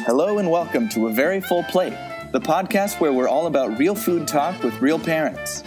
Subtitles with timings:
[0.00, 1.92] Hello and welcome to A Very Full Plate,
[2.32, 5.62] the podcast where we're all about real food talk with real parents.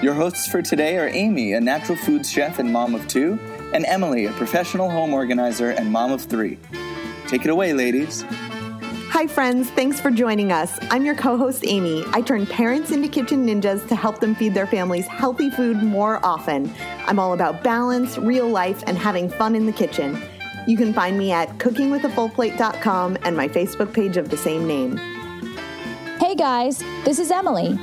[0.00, 3.36] Your hosts for today are Amy, a natural foods chef and mom of two,
[3.74, 6.58] and Emily, a professional home organizer and mom of three.
[7.26, 8.24] Take it away, ladies.
[9.08, 9.68] Hi, friends.
[9.70, 10.78] Thanks for joining us.
[10.90, 12.04] I'm your co host, Amy.
[12.12, 16.24] I turn parents into kitchen ninjas to help them feed their families healthy food more
[16.24, 16.72] often.
[17.06, 20.22] I'm all about balance, real life, and having fun in the kitchen.
[20.66, 24.96] You can find me at cookingwithafullplate.com and my Facebook page of the same name.
[26.18, 27.78] Hey guys, this is Emily.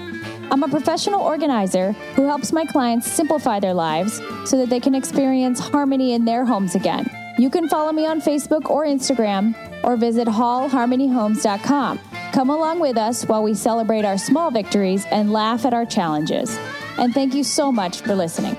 [0.49, 4.95] I'm a professional organizer who helps my clients simplify their lives so that they can
[4.95, 7.09] experience harmony in their homes again.
[7.37, 11.99] You can follow me on Facebook or Instagram or visit hallharmonyhomes.com.
[12.31, 16.57] Come along with us while we celebrate our small victories and laugh at our challenges.
[16.97, 18.57] And thank you so much for listening.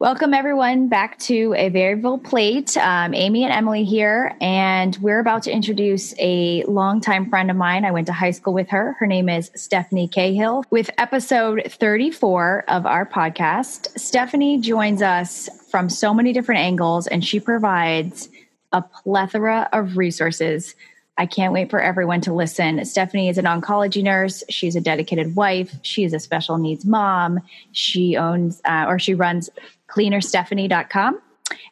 [0.00, 2.76] Welcome, everyone, back to a full plate.
[2.76, 7.84] Um, Amy and Emily here, and we're about to introduce a longtime friend of mine.
[7.84, 8.94] I went to high school with her.
[9.00, 10.62] Her name is Stephanie Cahill.
[10.70, 17.24] With episode 34 of our podcast, Stephanie joins us from so many different angles, and
[17.24, 18.28] she provides
[18.70, 20.76] a plethora of resources.
[21.16, 22.84] I can't wait for everyone to listen.
[22.84, 24.44] Stephanie is an oncology nurse.
[24.48, 25.74] She's a dedicated wife.
[25.82, 27.40] She is a special needs mom.
[27.72, 29.50] She owns uh, or she runs
[29.88, 31.20] cleanerstephanie.com.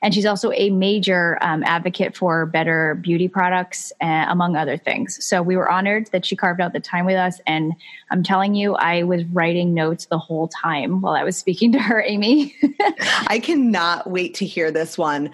[0.02, 5.22] And she's also a major um, advocate for better beauty products, uh, among other things.
[5.24, 7.40] So we were honored that she carved out the time with us.
[7.46, 7.74] And
[8.10, 11.78] I'm telling you, I was writing notes the whole time while I was speaking to
[11.78, 12.54] her, Amy.
[13.26, 15.30] I cannot wait to hear this one.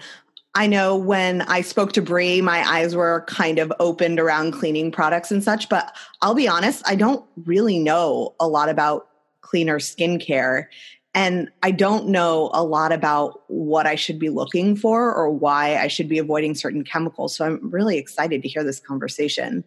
[0.55, 4.91] I know when I spoke to Brie, my eyes were kind of opened around cleaning
[4.91, 9.07] products and such, but I'll be honest, I don't really know a lot about
[9.41, 10.67] cleaner skincare.
[11.15, 15.77] And I don't know a lot about what I should be looking for or why
[15.77, 17.35] I should be avoiding certain chemicals.
[17.35, 19.63] So I'm really excited to hear this conversation.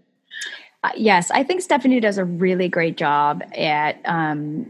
[0.82, 4.66] Uh, yes, I think Stephanie does a really great job at um,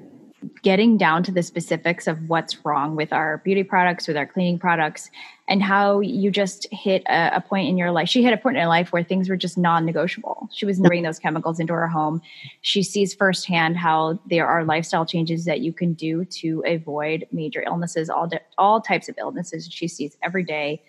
[0.62, 4.58] getting down to the specifics of what's wrong with our beauty products, with our cleaning
[4.58, 5.11] products,
[5.48, 8.08] and how you just hit a, a, point in your life.
[8.08, 10.48] She hit a point in her life where things were just non-negotiable.
[10.52, 12.20] She was bringing those chemicals into her home.
[12.62, 17.62] She sees firsthand how there are lifestyle changes that you can do to avoid major
[17.62, 19.68] illnesses, all all types of illnesses.
[19.70, 20.83] She sees every day,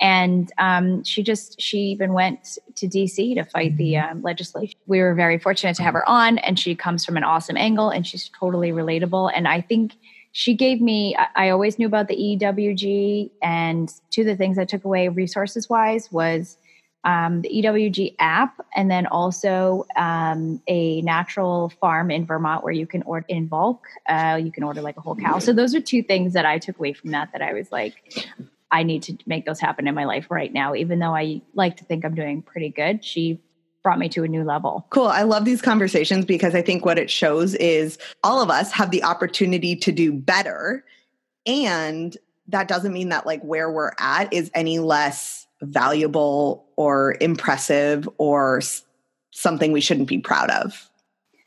[0.00, 4.18] and um, she just she even went to DC to fight the mm-hmm.
[4.18, 4.78] um, legislation.
[4.86, 7.90] We were very fortunate to have her on, and she comes from an awesome angle,
[7.90, 9.30] and she's totally relatable.
[9.34, 9.92] And I think
[10.32, 14.64] she gave me i always knew about the ewg and two of the things i
[14.64, 16.56] took away resources wise was
[17.04, 22.86] um, the ewg app and then also um, a natural farm in vermont where you
[22.86, 25.80] can order in bulk uh, you can order like a whole cow so those are
[25.80, 28.26] two things that i took away from that that i was like
[28.72, 31.76] i need to make those happen in my life right now even though i like
[31.76, 33.40] to think i'm doing pretty good she
[33.82, 34.86] brought me to a new level.
[34.90, 35.08] Cool.
[35.08, 38.90] I love these conversations because I think what it shows is all of us have
[38.90, 40.84] the opportunity to do better.
[41.46, 42.16] And
[42.48, 48.60] that doesn't mean that like where we're at is any less valuable or impressive or
[49.30, 50.88] something we shouldn't be proud of.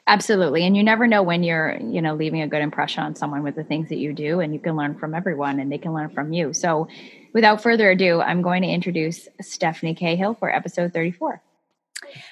[0.08, 0.66] Absolutely.
[0.66, 3.56] And you never know when you're, you know, leaving a good impression on someone with
[3.56, 6.10] the things that you do and you can learn from everyone and they can learn
[6.10, 6.54] from you.
[6.54, 6.88] So,
[7.34, 11.42] without further ado, I'm going to introduce Stephanie Cahill for episode 34.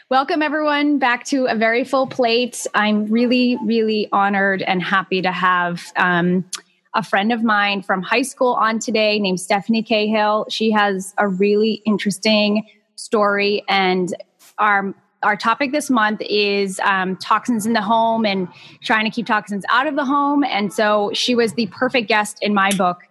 [0.10, 2.68] Welcome, everyone, back to a very full plate.
[2.76, 6.46] I'm really, really honored and happy to have um,
[6.94, 10.46] a friend of mine from high school on today named Stephanie Cahill.
[10.48, 14.16] She has a really interesting story, and
[14.60, 18.48] our our topic this month is um, toxins in the home and
[18.82, 20.44] trying to keep toxins out of the home.
[20.44, 23.04] And so she was the perfect guest in my book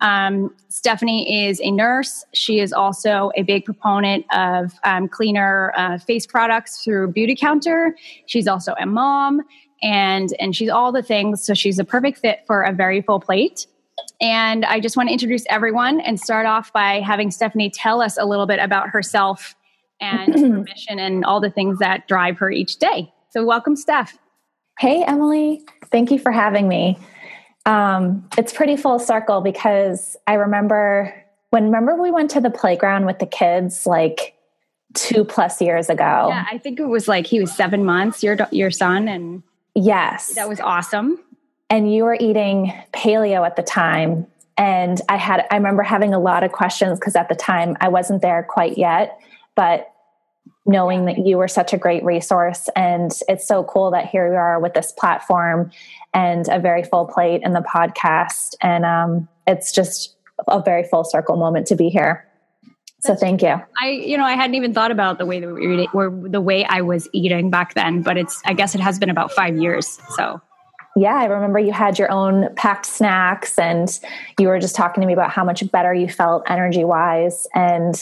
[0.00, 2.24] um, Stephanie is a nurse.
[2.32, 7.90] She is also a big proponent of um, cleaner uh, face products through Beautycounter.
[8.26, 9.42] She's also a mom,
[9.82, 11.44] and and she's all the things.
[11.44, 13.66] So she's a perfect fit for a very full plate.
[14.22, 18.16] And I just want to introduce everyone and start off by having Stephanie tell us
[18.16, 19.54] a little bit about herself
[20.00, 23.12] and her mission and all the things that drive her each day.
[23.30, 24.18] So welcome, Steph.
[24.78, 25.62] Hey, Emily.
[25.90, 26.98] Thank you for having me
[27.66, 31.14] um, it's pretty full circle because I remember
[31.50, 34.34] when remember we went to the playground with the kids like
[34.94, 36.28] two plus years ago.
[36.30, 38.22] Yeah, I think it was like he was seven months.
[38.22, 39.42] Your your son and
[39.74, 41.18] yes, that was awesome.
[41.68, 44.26] And you were eating paleo at the time,
[44.56, 47.88] and I had I remember having a lot of questions because at the time I
[47.88, 49.20] wasn't there quite yet,
[49.54, 49.92] but
[50.66, 54.36] knowing that you were such a great resource and it's so cool that here we
[54.36, 55.70] are with this platform
[56.14, 58.54] and a very full plate in the podcast.
[58.60, 60.16] And um, it's just
[60.48, 62.26] a very full circle moment to be here.
[63.00, 63.60] so thank you.
[63.80, 66.10] I, you know, I hadn't even thought about the way that we were eating, or
[66.10, 69.32] the way I was eating back then, but it's, I guess it has been about
[69.32, 69.98] five years.
[70.16, 70.40] So
[70.96, 73.88] yeah, I remember you had your own packed snacks and
[74.38, 77.46] you were just talking to me about how much better you felt energy wise.
[77.54, 77.94] And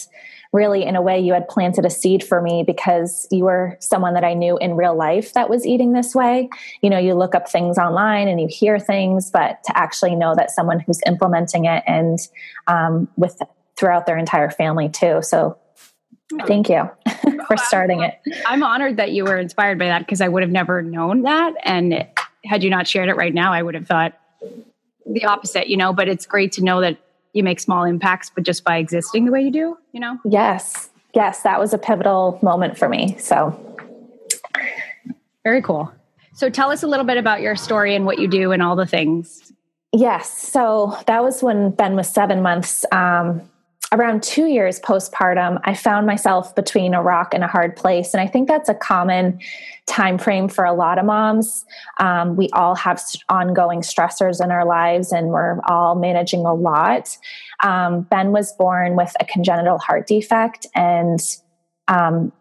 [0.53, 4.15] really, in a way, you had planted a seed for me because you were someone
[4.15, 6.49] that I knew in real life that was eating this way.
[6.83, 10.35] You know, you look up things online and you hear things, but to actually know
[10.35, 12.19] that someone who's implementing it and
[12.67, 13.41] um, with
[13.77, 15.21] throughout their entire family too.
[15.23, 15.59] So
[16.47, 16.91] thank you
[17.47, 18.19] for starting it.
[18.47, 21.55] I'm honored that you were inspired by that because I would have never known that.
[21.63, 22.07] And
[22.45, 24.19] had you not shared it right now, I would have thought
[25.07, 26.99] the opposite, you know, but it's great to know that
[27.39, 30.19] you make small impacts, but just by existing the way you do, you know?
[30.27, 30.91] Yes.
[31.15, 31.41] Yes.
[31.43, 33.17] That was a pivotal moment for me.
[33.19, 33.59] So
[35.45, 35.91] very cool.
[36.35, 38.77] So tell us a little bit about your story and what you do and all
[38.77, 39.53] the things.
[39.93, 40.31] Yes.
[40.31, 42.85] So that was when Ben was seven months.
[42.93, 43.49] Um,
[43.93, 48.13] around two years postpartum i found myself between a rock and a hard place.
[48.15, 49.39] And i think that's a common
[49.87, 51.65] time frame for a lot of moms.
[51.99, 57.17] Um, we all have ongoing stressors in our lives and we're all managing a lot.
[57.63, 61.19] Um, ben was born with a congenital heart defect and
[61.89, 62.33] um,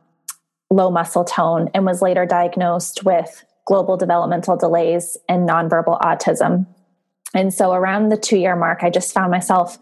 [0.69, 6.67] low muscle tone and was later diagnosed with global developmental delays and nonverbal autism.
[7.33, 9.77] And so around the two year mark i just found myself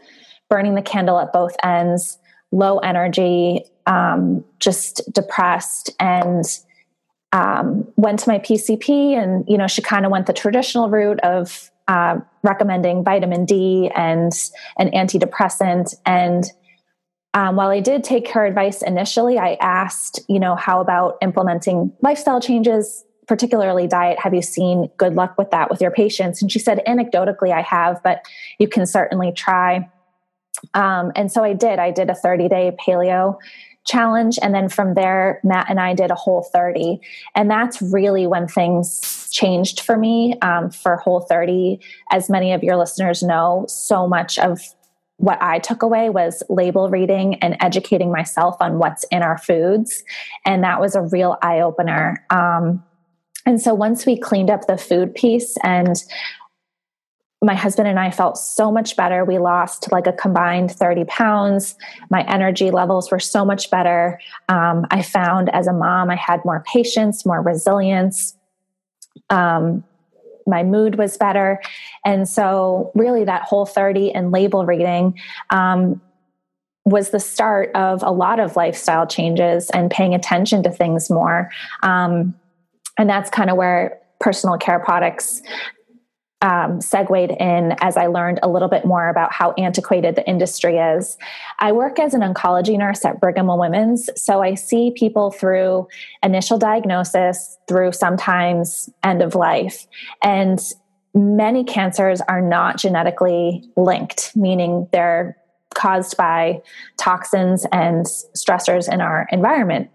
[0.50, 2.18] burning the candle at both ends,
[2.52, 6.46] low energy, um, just depressed, and
[7.32, 9.14] um, went to my PCP.
[9.14, 13.92] And you know, she kind of went the traditional route of uh, recommending vitamin D
[13.96, 14.32] and
[14.78, 15.96] an antidepressant.
[16.06, 16.46] And
[17.34, 21.94] um, while I did take her advice initially, I asked, you know, how about implementing
[22.02, 23.04] lifestyle changes?
[23.28, 26.80] particularly diet have you seen good luck with that with your patients and she said
[26.88, 28.24] anecdotally i have but
[28.60, 29.90] you can certainly try
[30.74, 31.80] um, and so I did.
[31.80, 33.38] I did a 30 day paleo
[33.86, 34.40] challenge.
[34.42, 37.00] And then from there, Matt and I did a whole 30.
[37.36, 41.80] And that's really when things changed for me um, for whole 30.
[42.12, 44.60] As many of your listeners know, so much of
[45.18, 50.04] what I took away was label reading and educating myself on what's in our foods.
[50.46, 52.26] And that was a real eye opener.
[52.30, 52.84] Um,
[53.46, 55.96] and so once we cleaned up the food piece and
[57.46, 59.24] my husband and I felt so much better.
[59.24, 61.76] We lost like a combined 30 pounds.
[62.10, 64.20] My energy levels were so much better.
[64.50, 68.36] Um, I found as a mom, I had more patience, more resilience.
[69.30, 69.84] Um,
[70.48, 71.62] my mood was better.
[72.04, 75.20] And so, really, that whole 30 and label reading
[75.50, 76.02] um,
[76.84, 81.50] was the start of a lot of lifestyle changes and paying attention to things more.
[81.82, 82.36] Um,
[82.98, 85.42] and that's kind of where personal care products
[86.42, 90.78] um, segued in as I learned a little bit more about how antiquated the industry
[90.78, 91.18] is.
[91.60, 95.88] I work as an oncology nurse at Brigham and Women's, so I see people through
[96.22, 99.88] initial diagnosis, through sometimes end of life.
[100.22, 100.60] And
[101.14, 105.38] many cancers are not genetically linked, meaning they're
[105.74, 106.62] caused by
[106.98, 109.90] toxins and stressors in our environment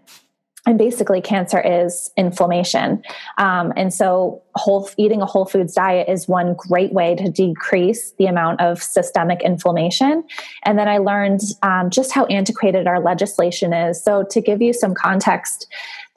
[0.65, 3.01] and basically cancer is inflammation.
[3.37, 8.11] Um, and so whole eating a whole foods diet is one great way to decrease
[8.19, 10.23] the amount of systemic inflammation.
[10.63, 14.03] And then i learned um, just how antiquated our legislation is.
[14.03, 15.67] So to give you some context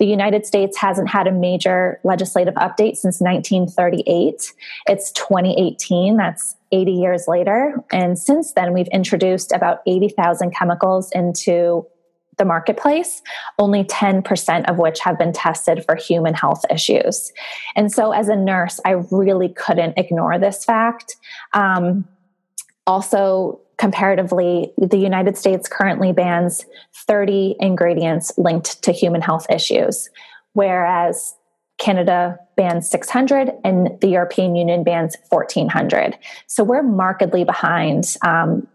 [0.01, 4.53] the united states hasn't had a major legislative update since 1938
[4.89, 7.83] it's 2018 that's 80 years later.
[7.93, 11.87] And since then we've introduced about 80000 chemicals into
[12.39, 13.23] the marketplace,
[13.59, 17.33] only 10% of which have been tested for human health issues.
[17.77, 21.17] And so, as a nurse, I really couldn't ignore this fact.
[21.53, 22.07] Um,
[22.87, 26.65] also, comparatively, the United States currently bans
[27.07, 30.11] 30 ingredients linked to human health issues,
[30.53, 31.35] whereas
[31.79, 36.17] Canada bans 600 and the European Union bans 1400.
[36.47, 38.67] So we're markedly behind um,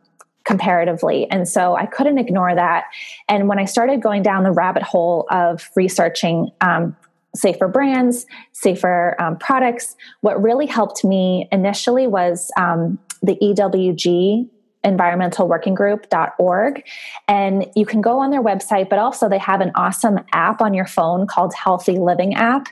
[0.50, 1.30] comparatively.
[1.30, 2.86] And so I couldn't ignore that.
[3.28, 6.98] And when I started going down the rabbit hole of researching um,
[7.36, 14.50] safer brands, safer um, products, what really helped me initially was um, the EWG
[14.84, 16.84] environmental working group.org
[17.28, 20.74] and you can go on their website but also they have an awesome app on
[20.74, 22.70] your phone called healthy living app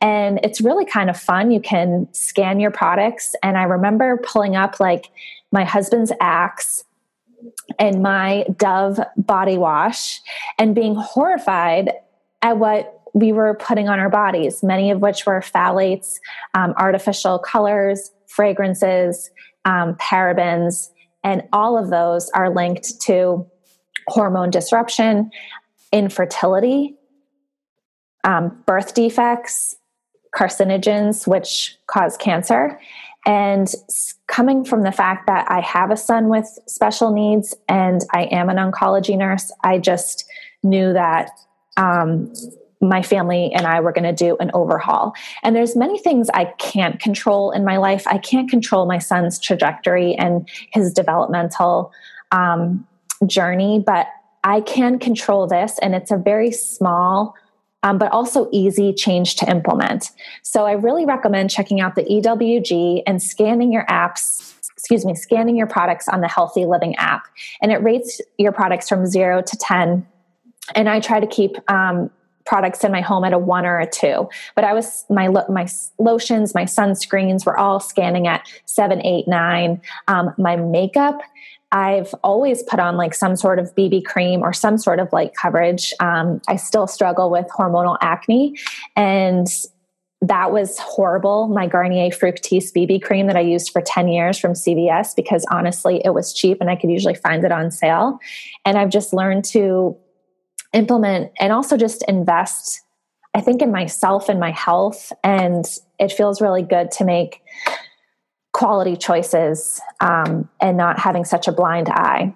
[0.00, 4.56] and it's really kind of fun you can scan your products and i remember pulling
[4.56, 5.10] up like
[5.52, 6.82] my husband's axe
[7.78, 10.20] and my Dove body wash
[10.58, 11.92] and being horrified
[12.42, 16.16] at what we were putting on our bodies, many of which were phthalates,
[16.54, 19.30] um, artificial colors, fragrances,
[19.64, 20.90] um, parabens,
[21.22, 23.46] and all of those are linked to
[24.08, 25.30] hormone disruption,
[25.92, 26.96] infertility,
[28.24, 29.76] um, birth defects,
[30.34, 32.78] carcinogens, which cause cancer.
[33.26, 33.72] And
[34.26, 38.50] coming from the fact that I have a son with special needs and I am
[38.50, 40.24] an oncology nurse, I just
[40.62, 41.30] knew that
[41.76, 42.32] um,
[42.80, 45.14] my family and I were going to do an overhaul.
[45.42, 48.06] And there's many things I can't control in my life.
[48.06, 51.92] I can't control my son's trajectory and his developmental
[52.30, 52.86] um,
[53.26, 54.08] journey, but
[54.44, 55.78] I can control this.
[55.80, 57.34] And it's a very small,
[57.84, 60.10] um, but also easy change to implement.
[60.42, 65.56] So I really recommend checking out the EWG and scanning your apps excuse me, scanning
[65.56, 67.26] your products on the Healthy Living app.
[67.62, 70.06] And it rates your products from zero to 10.
[70.74, 72.10] And I try to keep um,
[72.44, 74.28] products in my home at a one or a two.
[74.54, 75.66] But I was my my
[75.98, 79.80] lotions, my sunscreens were all scanning at seven, eight, nine.
[80.08, 81.20] Um, my makeup.
[81.74, 85.34] I've always put on like some sort of BB cream or some sort of light
[85.34, 85.92] coverage.
[86.00, 88.56] Um, I still struggle with hormonal acne,
[88.96, 89.48] and
[90.22, 91.48] that was horrible.
[91.48, 96.00] My Garnier Fructis BB cream that I used for 10 years from CVS because honestly,
[96.04, 98.18] it was cheap and I could usually find it on sale.
[98.64, 99.98] And I've just learned to
[100.74, 102.82] implement and also just invest
[103.32, 107.40] i think in myself and my health and it feels really good to make
[108.64, 112.34] quality choices um, and not having such a blind eye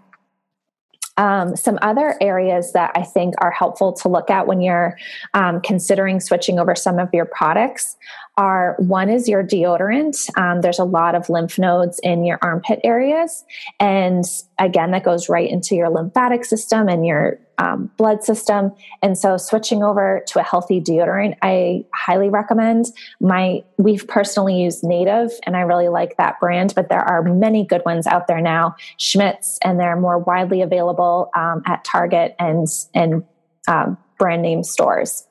[1.19, 4.97] um, some other areas that I think are helpful to look at when you're
[5.35, 7.97] um, considering switching over some of your products
[8.37, 10.31] are one is your deodorant.
[10.39, 13.45] Um, there's a lot of lymph nodes in your armpit areas.
[13.81, 14.25] And
[14.61, 18.73] again, that goes right into your lymphatic system and your um, blood system.
[19.03, 22.87] And so switching over to a healthy deodorant, I highly recommend.
[23.21, 27.65] My we've personally used Native and I really like that brand, but there are many
[27.65, 32.67] good ones out there now, Schmidt's, and they're more widely available um, at Target and
[32.95, 33.25] and
[33.69, 35.28] um, brand name stores.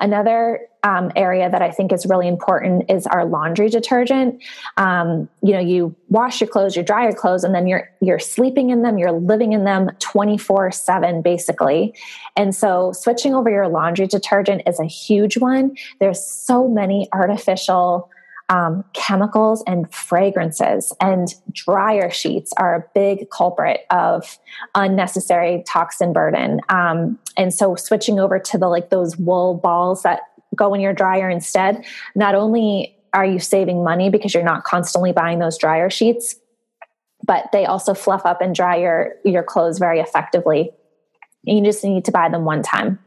[0.00, 4.42] Another um, area that I think is really important is our laundry detergent.
[4.76, 8.18] Um, you know, you wash your clothes, you dry your clothes, and then you're you're
[8.18, 11.94] sleeping in them, you're living in them twenty four seven, basically.
[12.36, 15.76] And so, switching over your laundry detergent is a huge one.
[16.00, 18.10] There's so many artificial
[18.48, 20.94] um, chemicals and fragrances.
[21.00, 24.38] And dryer sheets are a big culprit of
[24.74, 26.60] unnecessary toxin burden.
[26.68, 30.20] Um, and so switching over to the like those wool balls that
[30.54, 31.82] go in your dryer instead
[32.14, 36.36] not only are you saving money because you're not constantly buying those dryer sheets
[37.24, 40.70] but they also fluff up and dry your your clothes very effectively.
[41.44, 42.98] You just need to buy them one time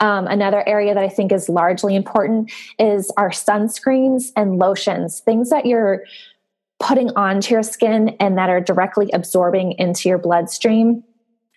[0.00, 5.50] um, another area that I think is largely important is our sunscreens and lotions, things
[5.50, 6.04] that you're
[6.80, 11.02] putting onto your skin and that are directly absorbing into your bloodstream.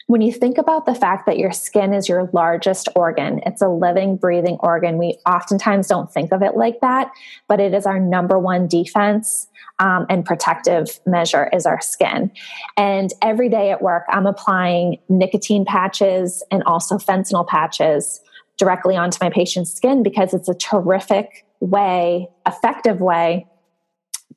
[0.07, 3.69] When you think about the fact that your skin is your largest organ, it's a
[3.69, 4.97] living, breathing organ.
[4.97, 7.11] We oftentimes don't think of it like that,
[7.47, 9.47] but it is our number one defense
[9.81, 12.31] um, and protective measure is our skin.
[12.77, 18.21] And every day at work, I'm applying nicotine patches and also fentanyl patches
[18.57, 23.47] directly onto my patient's skin because it's a terrific way, effective way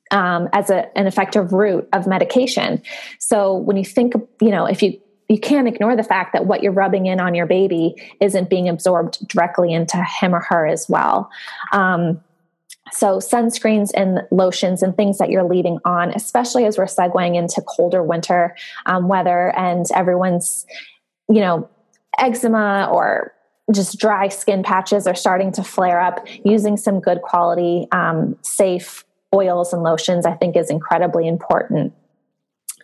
[0.09, 2.81] um, as a, an effective route of medication.
[3.19, 6.61] So when you think, you know, if you you can't ignore the fact that what
[6.61, 10.87] you're rubbing in on your baby isn't being absorbed directly into him or her as
[10.87, 11.31] well.
[11.71, 12.21] Um,
[12.91, 17.61] so, sunscreens and lotions and things that you're leaving on, especially as we're segueing into
[17.61, 20.65] colder winter um, weather and everyone's,
[21.27, 21.67] you know,
[22.19, 23.33] eczema or
[23.73, 26.25] just dry skin patches are starting to flare up.
[26.43, 31.93] Using some good quality, um, safe oils and lotions, I think, is incredibly important.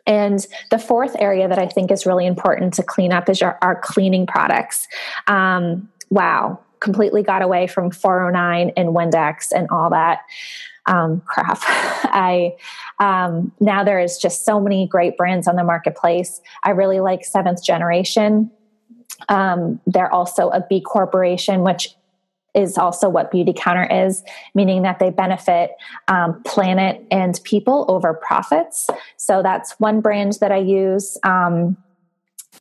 [0.07, 3.57] And the fourth area that I think is really important to clean up is your,
[3.61, 4.87] our cleaning products.
[5.27, 10.21] Um, wow, completely got away from 409 and Windex and all that
[10.87, 11.59] um, crap.
[11.63, 12.55] I
[12.99, 16.41] um, now there is just so many great brands on the marketplace.
[16.63, 18.51] I really like Seventh Generation.
[19.29, 21.95] Um, they're also a B corporation, which
[22.53, 24.23] is also what Beauty Counter is,
[24.53, 25.71] meaning that they benefit
[26.07, 28.89] um, planet and people over profits.
[29.15, 31.17] So that's one brand that I use.
[31.23, 31.77] Um,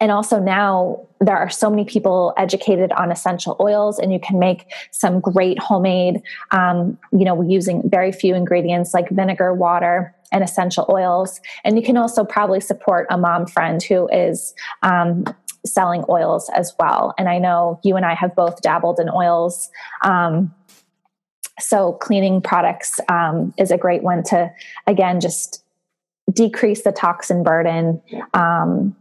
[0.00, 4.38] and also now there are so many people educated on essential oils and you can
[4.38, 10.45] make some great homemade um, you know using very few ingredients like vinegar water and
[10.45, 11.40] essential oils.
[11.64, 15.25] And you can also probably support a mom friend who is um,
[15.66, 17.14] selling oils as well.
[17.19, 19.69] And i know you and i have both dabbled in oils.
[20.02, 20.54] Um,
[21.59, 24.50] so cleaning products um, is a great one to
[24.87, 25.62] again just
[26.33, 28.00] decrease the toxin burden
[28.35, 28.97] um,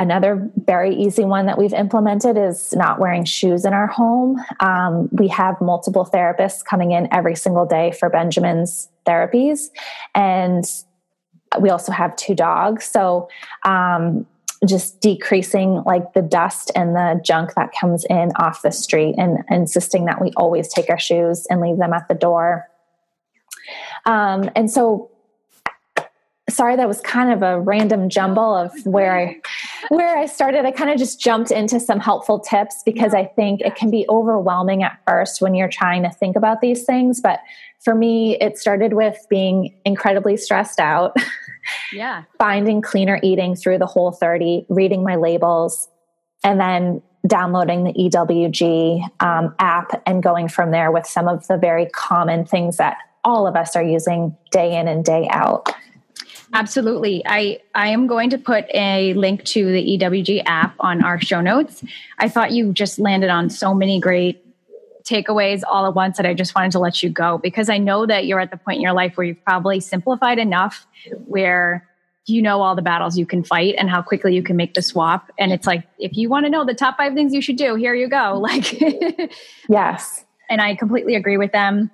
[0.00, 4.40] Another very easy one that we've implemented is not wearing shoes in our home.
[4.60, 9.70] Um, we have multiple therapists coming in every single day for Benjamin's therapies.
[10.14, 10.64] And
[11.60, 12.84] we also have two dogs.
[12.84, 13.28] So,
[13.64, 14.24] um,
[14.66, 19.44] just decreasing like the dust and the junk that comes in off the street and
[19.50, 22.68] insisting that we always take our shoes and leave them at the door.
[24.04, 25.10] Um, and so
[26.48, 29.40] sorry that was kind of a random jumble of where I
[29.88, 30.64] where I started.
[30.64, 34.06] I kind of just jumped into some helpful tips because I think it can be
[34.08, 37.40] overwhelming at first when you're trying to think about these things, but
[37.80, 41.16] for me it started with being incredibly stressed out.
[41.92, 42.24] Yeah.
[42.38, 45.88] finding cleaner eating through the whole 30, reading my labels
[46.44, 51.56] and then downloading the EWG um, app and going from there with some of the
[51.56, 55.68] very common things that all of us are using day in and day out.
[56.54, 57.22] Absolutely.
[57.26, 61.40] I, I am going to put a link to the EWG app on our show
[61.40, 61.84] notes.
[62.18, 64.44] I thought you just landed on so many great
[65.04, 68.06] takeaways all at once that I just wanted to let you go because I know
[68.06, 70.86] that you're at the point in your life where you've probably simplified enough
[71.26, 71.86] where
[72.26, 74.82] you know all the battles you can fight and how quickly you can make the
[74.82, 75.30] swap.
[75.38, 77.74] And it's like, if you want to know the top five things you should do,
[77.74, 78.38] here you go.
[78.48, 78.80] Like,
[79.68, 80.24] yes.
[80.50, 81.90] And I completely agree with them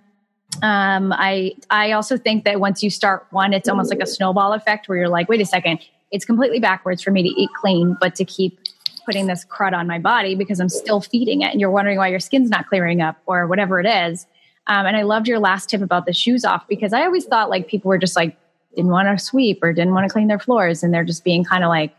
[0.64, 4.54] um, I I also think that once you start one, it's almost like a snowball
[4.54, 5.80] effect where you're like, wait a second,
[6.10, 8.58] it's completely backwards for me to eat clean, but to keep
[9.04, 12.08] putting this crud on my body because I'm still feeding it, and you're wondering why
[12.08, 14.26] your skin's not clearing up or whatever it is.
[14.66, 17.50] Um, and I loved your last tip about the shoes off because I always thought
[17.50, 18.34] like people were just like
[18.74, 21.44] didn't want to sweep or didn't want to clean their floors, and they're just being
[21.44, 21.94] kind of like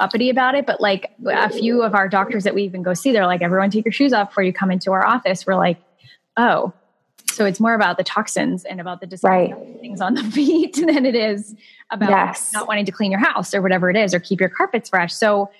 [0.00, 0.66] uppity about it.
[0.66, 3.70] But like a few of our doctors that we even go see, they're like, everyone
[3.70, 5.46] take your shoes off before you come into our office.
[5.46, 5.78] We're like,
[6.36, 6.72] oh,
[7.32, 9.54] so it's more about the toxins and about the right.
[9.80, 11.54] things on the feet than it is
[11.90, 12.52] about yes.
[12.52, 15.14] not wanting to clean your house or whatever it is or keep your carpets fresh.
[15.14, 15.50] So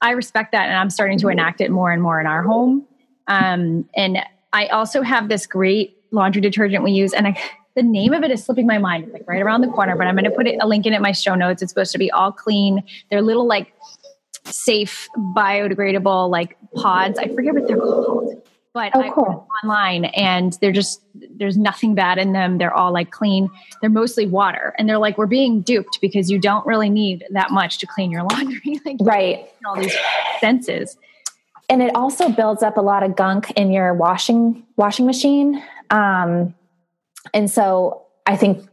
[0.00, 2.86] I respect that and I'm starting to enact it more and more in our home.
[3.28, 4.18] Um, and
[4.52, 7.40] I also have this great laundry detergent we use and I,
[7.76, 9.04] the name of it is slipping my mind.
[9.04, 10.92] It's like right around the corner, but I'm going to put it, a link in
[10.92, 11.62] it my show notes.
[11.62, 12.82] It's supposed to be all clean.
[13.10, 13.72] They're little like
[14.44, 17.18] safe biodegradable like pods.
[17.18, 18.42] I forget what they're called
[18.72, 19.48] but oh, I cool.
[19.64, 22.58] online and they're just there's nothing bad in them.
[22.58, 23.50] They're all like clean.
[23.80, 27.50] They're mostly water, and they're like we're being duped because you don't really need that
[27.50, 28.80] much to clean your laundry.
[28.84, 29.96] like right, all these
[30.40, 30.96] senses,
[31.68, 35.62] and it also builds up a lot of gunk in your washing washing machine.
[35.90, 36.54] Um,
[37.34, 38.66] and so I think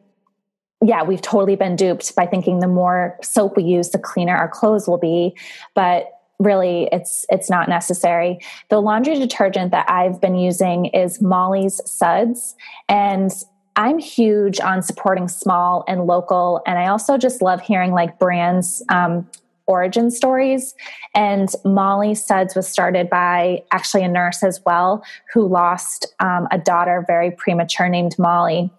[0.84, 4.48] yeah, we've totally been duped by thinking the more soap we use, the cleaner our
[4.48, 5.36] clothes will be.
[5.74, 8.39] But really it's it's not necessary.
[8.69, 12.56] The laundry detergent that i've been using is molly's suds
[12.88, 13.32] and
[13.76, 18.84] i'm huge on supporting small and local and i also just love hearing like brands
[18.89, 19.28] um,
[19.67, 20.73] origin stories.
[21.13, 26.58] And molly suds was started by actually a nurse as well who lost um, a
[26.58, 28.71] daughter very premature named molly.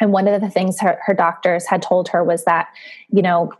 [0.00, 2.68] And one of the things her, her doctors had told her was that
[3.10, 3.52] you know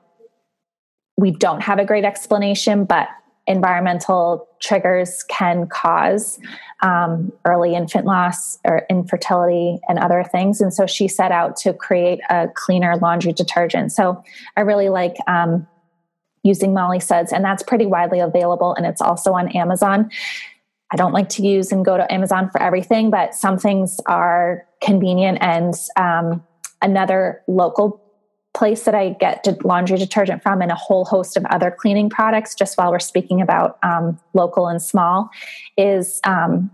[1.16, 3.08] we don't have a great explanation, but
[3.46, 6.38] environmental triggers can cause
[6.82, 10.60] um, early infant loss or infertility and other things.
[10.60, 13.92] And so she set out to create a cleaner laundry detergent.
[13.92, 14.22] So
[14.56, 15.66] I really like um,
[16.42, 20.10] using Molly Suds, and that's pretty widely available, and it's also on Amazon.
[20.90, 24.66] I don't like to use and go to Amazon for everything, but some things are
[24.82, 25.38] convenient.
[25.40, 26.44] And um,
[26.82, 28.03] another local
[28.54, 32.54] place that I get laundry detergent from and a whole host of other cleaning products,
[32.54, 35.28] just while we're speaking about um, local and small,
[35.76, 36.70] is um,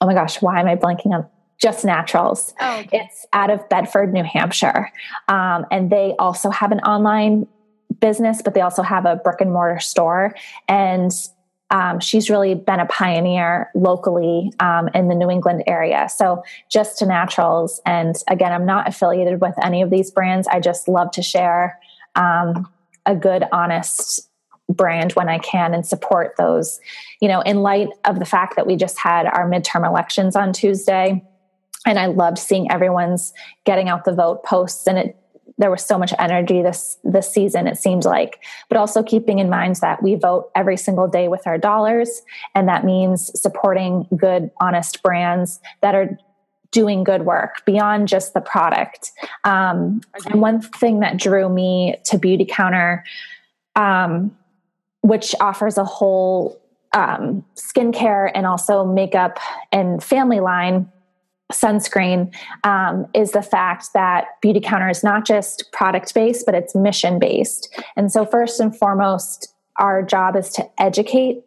[0.00, 1.26] oh my gosh, why am I blanking on?
[1.58, 2.52] Just Naturals.
[2.60, 3.00] Oh, okay.
[3.00, 4.92] It's out of Bedford, New Hampshire.
[5.28, 7.46] Um, and they also have an online
[7.98, 10.34] business, but they also have a brick and mortar store.
[10.68, 11.10] And
[11.70, 16.08] um, she's really been a pioneer locally um, in the New England area.
[16.08, 17.80] So, just to naturals.
[17.84, 20.46] And again, I'm not affiliated with any of these brands.
[20.46, 21.78] I just love to share
[22.14, 22.68] um,
[23.04, 24.28] a good, honest
[24.68, 26.80] brand when I can and support those.
[27.20, 30.52] You know, in light of the fact that we just had our midterm elections on
[30.52, 31.24] Tuesday,
[31.84, 33.32] and I loved seeing everyone's
[33.64, 35.16] getting out the vote posts, and it
[35.58, 39.48] there was so much energy this this season it seemed like but also keeping in
[39.48, 42.22] mind that we vote every single day with our dollars
[42.54, 46.18] and that means supporting good honest brands that are
[46.72, 49.10] doing good work beyond just the product.
[49.44, 53.02] Um, and one thing that drew me to Beautycounter
[53.76, 54.36] um,
[55.02, 56.60] which offers a whole
[56.92, 59.38] um, skincare and also makeup
[59.70, 60.90] and family line
[61.52, 67.18] sunscreen um, is the fact that Beautycounter is not just product based but it's mission
[67.18, 71.42] based and so first and foremost our job is to educate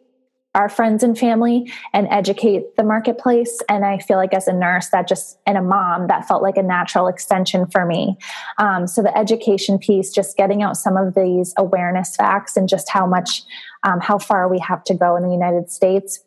[0.54, 3.60] our friends and family and educate the marketplace.
[3.68, 6.56] And I feel like as a nurse, that just, and a mom, that felt like
[6.56, 8.16] a natural extension for me.
[8.58, 12.90] Um, so the education piece, just getting out some of these awareness facts and just
[12.90, 13.42] how much,
[13.84, 16.20] um, how far we have to go in the United States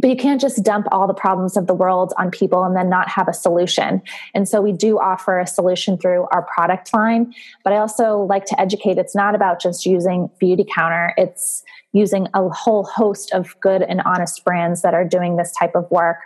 [0.00, 2.88] but you can't just dump all the problems of the world on people and then
[2.88, 4.00] not have a solution.
[4.34, 7.34] And so we do offer a solution through our product line.
[7.62, 12.48] But I also like to educate it's not about just using Beautycounter, it's using a
[12.48, 16.18] whole host of good and honest brands that are doing this type of work.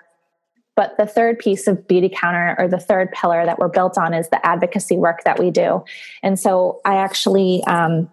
[0.77, 4.29] But the third piece of Beautycounter, or the third pillar that we're built on, is
[4.29, 5.83] the advocacy work that we do.
[6.23, 8.11] And so I actually, um,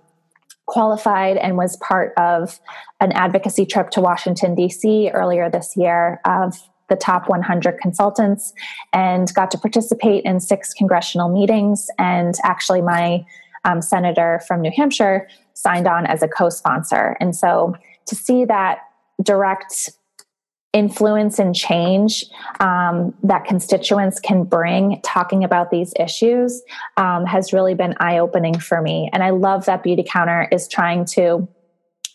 [0.66, 2.60] qualified and was part of
[3.00, 5.10] an advocacy trip to Washington, D.C.
[5.14, 6.56] earlier this year of
[6.90, 8.54] the top 100 consultants
[8.92, 11.90] and got to participate in six congressional meetings.
[11.98, 13.26] And actually, my
[13.66, 17.18] um, senator from New Hampshire signed on as a co sponsor.
[17.20, 17.76] And so
[18.08, 18.80] to see that
[19.22, 19.90] direct
[20.74, 22.26] influence and change
[22.60, 26.62] um, that constituents can bring talking about these issues
[26.98, 29.10] um, has really been eye opening for me.
[29.14, 31.48] And I love that Beautycounter is trying to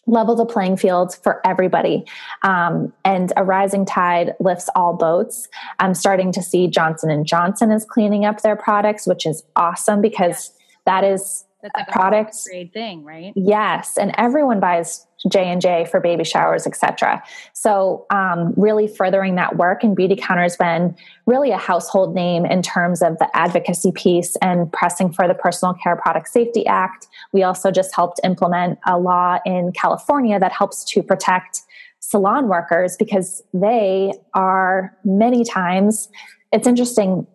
[0.07, 2.05] level the playing field for everybody
[2.43, 5.47] um, and a rising tide lifts all boats
[5.81, 10.01] i'm starting to see johnson and johnson is cleaning up their products which is awesome
[10.01, 10.53] because yes.
[10.87, 13.33] that is that's like a product grade thing, right?
[13.35, 17.23] Yes, and everyone buys J and J for baby showers, etc.
[17.53, 20.95] So, um, really furthering that work, and beauty counter has been
[21.27, 25.75] really a household name in terms of the advocacy piece and pressing for the Personal
[25.75, 27.09] Care Product Safety Act.
[27.33, 31.63] We also just helped implement a law in California that helps to protect
[32.01, 36.09] salon workers because they are many times.
[36.53, 37.27] It's interesting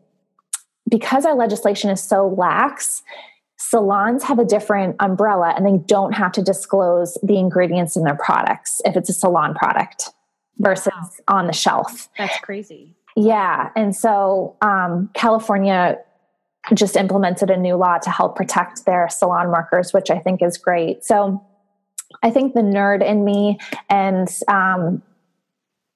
[0.90, 3.04] because our legislation is so lax
[3.70, 8.16] salons have a different umbrella and they don't have to disclose the ingredients in their
[8.16, 10.10] products if it's a salon product
[10.58, 11.40] versus wow.
[11.40, 12.10] on the shelf.
[12.18, 12.96] That's crazy.
[13.16, 13.70] Yeah.
[13.76, 15.98] And so um, California
[16.74, 20.58] just implemented a new law to help protect their salon workers, which I think is
[20.58, 21.06] great.
[21.06, 21.42] So
[22.22, 25.02] I think the nerd in me and um,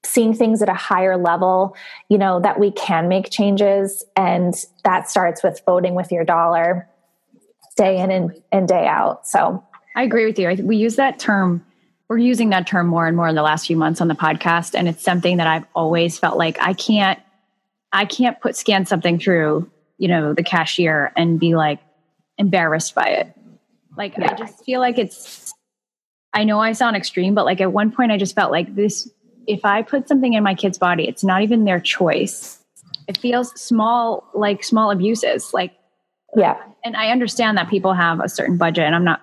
[0.06, 1.76] seeing things at a higher level,
[2.10, 4.06] you know, that we can make changes.
[4.16, 4.54] And
[4.84, 6.88] that starts with voting with your dollar
[7.78, 9.26] day in and, and day out.
[9.26, 9.64] So
[9.96, 10.54] I agree with you.
[10.64, 11.66] We use that term,
[12.10, 14.76] we're using that term more and more in the last few months on the podcast.
[14.76, 17.20] And it's something that I've always felt like I can't,
[17.94, 21.80] I can't put scan something through, you know, the cashier and be like
[22.38, 23.34] embarrassed by it.
[23.96, 24.32] Like yeah.
[24.32, 25.54] I just feel like it's
[26.34, 29.10] I know I sound extreme, but like at one point I just felt like this
[29.48, 32.60] if I put something in my kid's body, it's not even their choice.
[33.08, 35.54] It feels small, like small abuses.
[35.54, 35.74] Like
[36.36, 36.58] yeah.
[36.88, 39.22] And I understand that people have a certain budget and I'm not,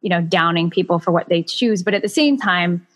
[0.00, 2.86] you know, downing people for what they choose, but at the same time,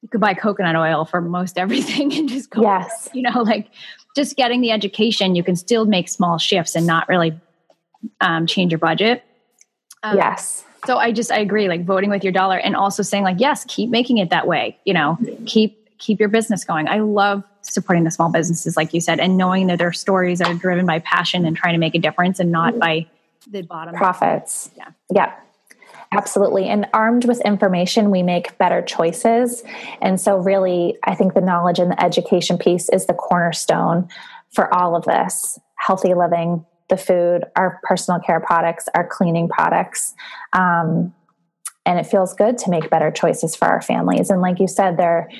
[0.00, 3.10] you could buy coconut oil for most everything and just go, yes.
[3.12, 3.68] you know, like
[4.16, 7.38] just getting the education, you can still make small shifts and not really
[8.22, 9.22] um, change your budget.
[10.02, 10.64] Um, yes.
[10.86, 13.66] So I just, I agree, like voting with your dollar and also saying like, yes,
[13.68, 16.88] keep making it that way, you know, keep, keep your business going.
[16.88, 20.54] I love supporting the small businesses, like you said, and knowing that their stories are
[20.54, 23.06] driven by passion and trying to make a difference and not by
[23.50, 24.70] the bottom profits.
[24.76, 24.88] Yeah.
[25.12, 25.34] Yeah.
[26.12, 26.68] Absolutely.
[26.68, 29.64] And armed with information, we make better choices.
[30.00, 34.08] And so, really, I think the knowledge and the education piece is the cornerstone
[34.50, 40.14] for all of this healthy living, the food, our personal care products, our cleaning products.
[40.52, 41.12] Um,
[41.84, 44.30] and it feels good to make better choices for our families.
[44.30, 45.30] And like you said, they're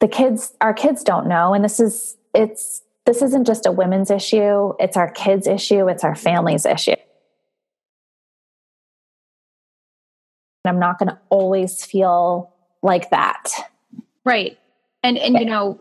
[0.00, 1.54] the kids, our kids don't know.
[1.54, 6.04] And this is, it's, this isn't just a women's issue, it's our kids' issue, it's
[6.04, 6.94] our family's issue.
[10.64, 13.50] I'm not going to always feel like that.
[14.24, 14.58] Right.
[15.02, 15.80] And and you know,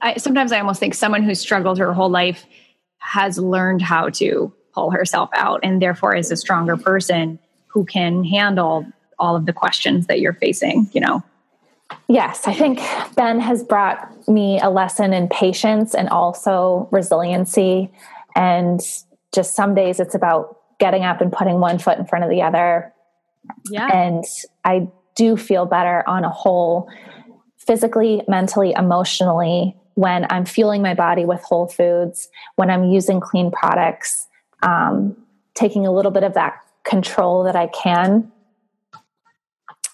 [0.00, 2.46] I, sometimes I almost think someone who's struggled her whole life
[2.98, 8.24] has learned how to pull herself out and therefore is a stronger person who can
[8.24, 8.86] handle
[9.18, 11.22] all of the questions that you're facing, you know.
[12.08, 12.80] Yes, I think
[13.14, 17.90] Ben has brought me a lesson in patience and also resiliency.
[18.36, 18.80] And
[19.34, 22.42] just some days it's about getting up and putting one foot in front of the
[22.42, 22.92] other.
[23.70, 23.86] Yeah.
[23.86, 24.24] And
[24.64, 26.90] I do feel better on a whole,
[27.58, 33.50] physically, mentally, emotionally, when I'm fueling my body with whole foods, when I'm using clean
[33.50, 34.26] products,
[34.62, 35.16] um,
[35.54, 38.32] taking a little bit of that control that I can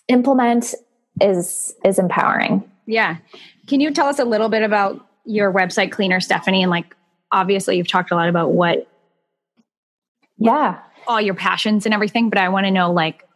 [0.08, 0.74] implement
[1.20, 2.68] is is empowering.
[2.86, 3.16] Yeah.
[3.66, 6.96] Can you tell us a little bit about your website cleaner Stephanie and like
[7.30, 8.88] obviously you've talked a lot about what
[10.38, 13.28] yeah all your passions and everything but i want to know like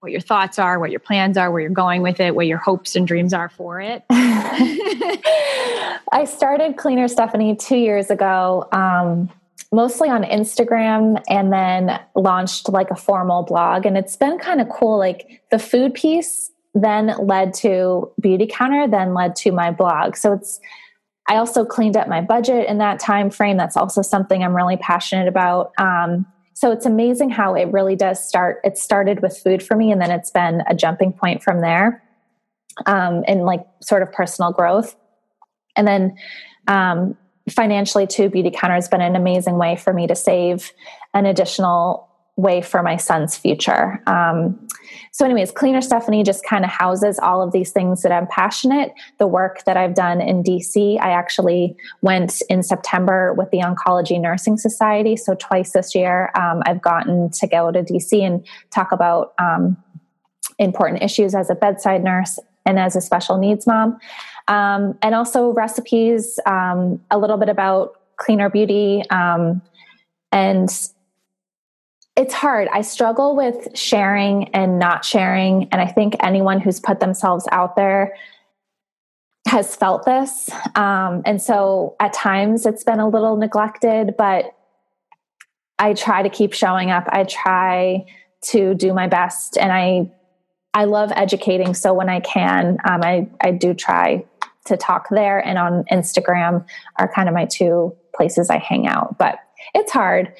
[0.00, 2.58] what your thoughts are, what your plans are, where you're going with it, what your
[2.58, 4.04] hopes and dreams are for it.
[4.10, 9.28] I started Cleaner Stephanie two years ago, um,
[9.72, 13.86] mostly on Instagram, and then launched like a formal blog.
[13.86, 14.98] And it's been kind of cool.
[14.98, 20.16] Like the food piece then led to Beauty Counter, then led to my blog.
[20.16, 20.60] So it's
[21.28, 23.58] I also cleaned up my budget in that time frame.
[23.58, 25.72] That's also something I'm really passionate about.
[25.78, 28.60] Um, so it's amazing how it really does start.
[28.64, 32.02] It started with food for me, and then it's been a jumping point from there,
[32.86, 34.96] um, in like sort of personal growth.
[35.76, 36.16] And then
[36.66, 37.16] um,
[37.50, 40.72] financially, too, Beauty Counter has been an amazing way for me to save
[41.14, 42.07] an additional
[42.38, 44.00] way for my son's future.
[44.06, 44.58] Um,
[45.12, 48.92] so, anyways, Cleaner Stephanie just kind of houses all of these things that I'm passionate.
[49.18, 54.20] The work that I've done in DC, I actually went in September with the Oncology
[54.20, 55.16] Nursing Society.
[55.16, 59.76] So, twice this year, um, I've gotten to go to DC and talk about um,
[60.58, 63.98] important issues as a bedside nurse and as a special needs mom.
[64.46, 69.60] Um, and also recipes, um, a little bit about cleaner beauty um,
[70.32, 70.70] and
[72.18, 72.66] it's hard.
[72.72, 75.68] I struggle with sharing and not sharing.
[75.70, 78.16] And I think anyone who's put themselves out there
[79.46, 80.50] has felt this.
[80.74, 84.52] Um, and so at times it's been a little neglected, but
[85.78, 87.04] I try to keep showing up.
[87.08, 88.04] I try
[88.46, 89.56] to do my best.
[89.56, 90.10] And I,
[90.74, 91.72] I love educating.
[91.72, 94.24] So when I can, um, I, I do try
[94.66, 99.18] to talk there and on Instagram are kind of my two places I hang out.
[99.18, 99.38] But
[99.72, 100.32] it's hard.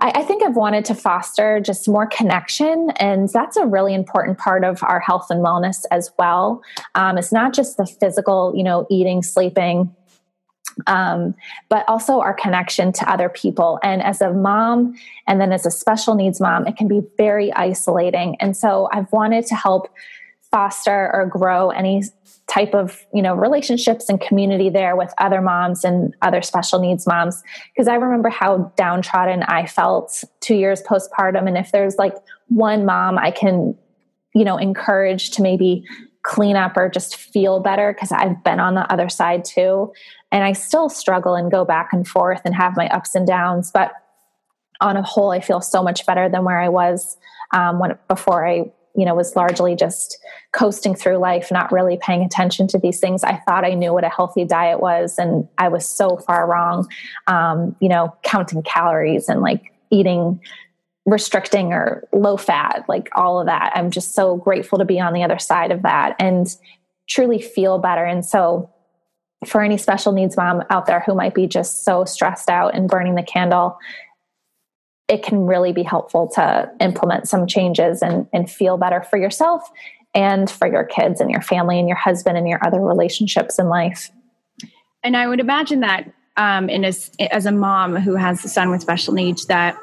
[0.00, 4.38] I, I, think I've wanted to foster just more connection, and that's a really important
[4.38, 6.62] part of our health and wellness as well.
[6.94, 9.94] Um, it's not just the physical, you know, eating, sleeping,
[10.86, 11.34] um,
[11.68, 13.78] but also our connection to other people.
[13.82, 14.94] And as a mom,
[15.26, 18.36] and then as a special needs mom, it can be very isolating.
[18.40, 19.88] And so I've wanted to help
[20.54, 22.04] foster or grow any
[22.46, 27.08] type of you know relationships and community there with other moms and other special needs
[27.08, 27.42] moms.
[27.74, 31.48] Because i remember how downtrodden i felt two years postpartum.
[31.48, 32.14] And if there's like
[32.46, 33.76] one mom i can
[34.32, 35.82] you know encourage to maybe
[36.22, 39.92] clean up or just feel better because i've been on the other side too.
[40.30, 43.72] And i still struggle and go back and forth and have my ups and downs.
[43.72, 43.90] But
[44.80, 47.16] on a whole i feel so much better than where i was
[47.52, 50.18] um, when before i you know was largely just
[50.52, 53.24] coasting through life not really paying attention to these things.
[53.24, 56.88] I thought i knew what a healthy diet was and i was so far wrong
[57.26, 60.40] um, you know counting calories and like eating
[61.06, 63.72] restricting or low fat like all of that.
[63.74, 66.46] I'm just so grateful to be on the other side of that and
[67.08, 68.04] truly feel better.
[68.04, 68.70] And so
[69.46, 72.88] for any special needs mom out there who might be just so stressed out and
[72.88, 73.76] burning the candle
[75.08, 79.70] it can really be helpful to implement some changes and, and feel better for yourself
[80.14, 83.68] and for your kids and your family and your husband and your other relationships in
[83.68, 84.10] life.
[85.02, 88.70] And I would imagine that um, in as, as a mom who has a son
[88.70, 89.76] with special needs, that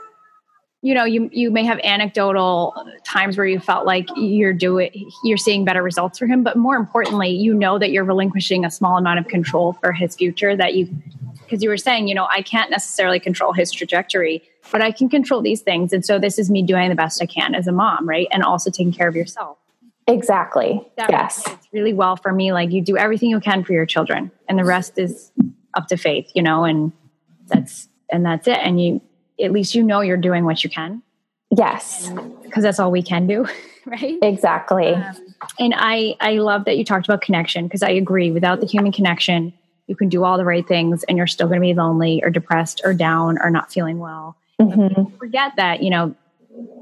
[0.83, 2.73] you know you you may have anecdotal
[3.05, 4.89] times where you felt like you're doing
[5.23, 8.71] you're seeing better results for him, but more importantly, you know that you're relinquishing a
[8.71, 10.55] small amount of control for his future.
[10.55, 10.89] That you
[11.43, 15.09] because you were saying, you know, I can't necessarily control his trajectory, but I can
[15.09, 15.93] control these things.
[15.93, 18.27] And so this is me doing the best I can as a mom, right?
[18.31, 19.57] And also taking care of yourself.
[20.07, 20.87] Exactly.
[20.97, 21.43] That yes.
[21.47, 22.53] It's really well for me.
[22.53, 25.31] Like you do everything you can for your children, and the rest is
[25.73, 26.91] up to faith, you know, and
[27.47, 28.57] that's and that's it.
[28.57, 29.01] And you
[29.41, 31.01] at least you know you're doing what you can.
[31.49, 32.11] Yes.
[32.43, 33.47] Because that's all we can do,
[33.85, 34.17] right?
[34.21, 34.93] Exactly.
[34.93, 35.15] Um,
[35.59, 38.31] and I I love that you talked about connection because I agree.
[38.31, 39.53] Without the human connection,
[39.87, 42.29] you can do all the right things and you're still going to be lonely or
[42.29, 44.35] depressed or down or not feeling well.
[44.61, 45.17] Mm-hmm.
[45.17, 46.15] Forget that, you know,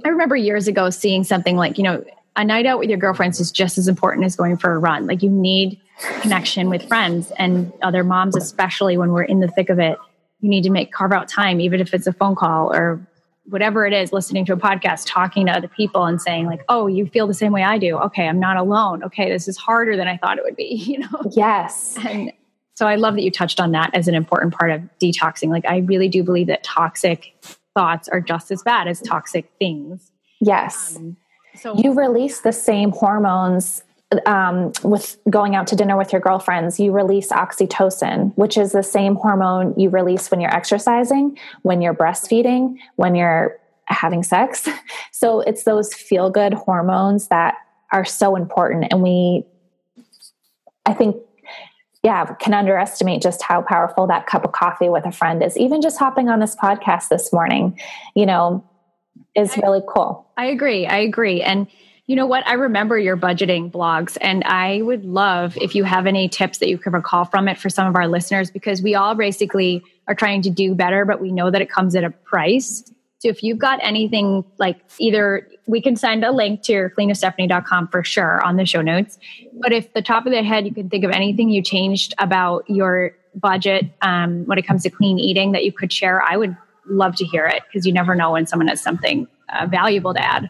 [0.06, 2.04] I remember years ago seeing something like, you know,
[2.36, 5.08] a night out with your girlfriends is just as important as going for a run.
[5.08, 5.80] Like you need
[6.22, 9.98] connection with friends and other moms, especially when we're in the thick of it.
[10.40, 13.06] You need to make carve out time, even if it's a phone call or
[13.50, 16.88] whatever it is, listening to a podcast, talking to other people and saying like, "Oh,
[16.88, 17.98] you feel the same way I do.
[17.98, 19.04] Okay, I'm not alone.
[19.04, 21.22] Okay, this is harder than I thought it would be." You know?
[21.32, 21.98] Yes.
[22.08, 22.32] And
[22.74, 25.50] so I love that you touched on that as an important part of detoxing.
[25.50, 27.34] Like I really do believe that toxic
[27.80, 30.12] thoughts are just as bad as toxic things.
[30.42, 30.98] Yes.
[30.98, 31.16] Um,
[31.56, 33.84] so you release the same hormones
[34.26, 38.84] um, with going out to dinner with your girlfriends, you release oxytocin, which is the
[38.84, 44.68] same hormone you release when you're exercising, when you're breastfeeding, when you're having sex.
[45.12, 47.56] So it's those feel good hormones that
[47.92, 48.86] are so important.
[48.90, 49.44] And we,
[50.86, 51.18] I think
[52.04, 55.58] yeah, can underestimate just how powerful that cup of coffee with a friend is.
[55.58, 57.78] Even just hopping on this podcast this morning,
[58.16, 58.64] you know,
[59.36, 60.26] is I, really cool.
[60.38, 60.88] I agree.
[60.88, 61.42] I agree.
[61.42, 61.68] And
[62.08, 62.48] You know what?
[62.48, 66.68] I remember your budgeting blogs, and I would love if you have any tips that
[66.68, 70.16] you could recall from it for some of our listeners because we all basically are
[70.16, 72.84] trying to do better, but we know that it comes at a price.
[73.20, 77.90] So if you've got anything like either we can send a link to your cleanestephanie.com
[77.90, 79.20] for sure on the show notes.
[79.62, 82.68] But if the top of the head you can think of anything you changed about
[82.70, 86.56] your budget um, when it comes to clean eating that you could share, I would
[86.88, 90.26] love to hear it because you never know when someone has something uh, valuable to
[90.26, 90.50] add.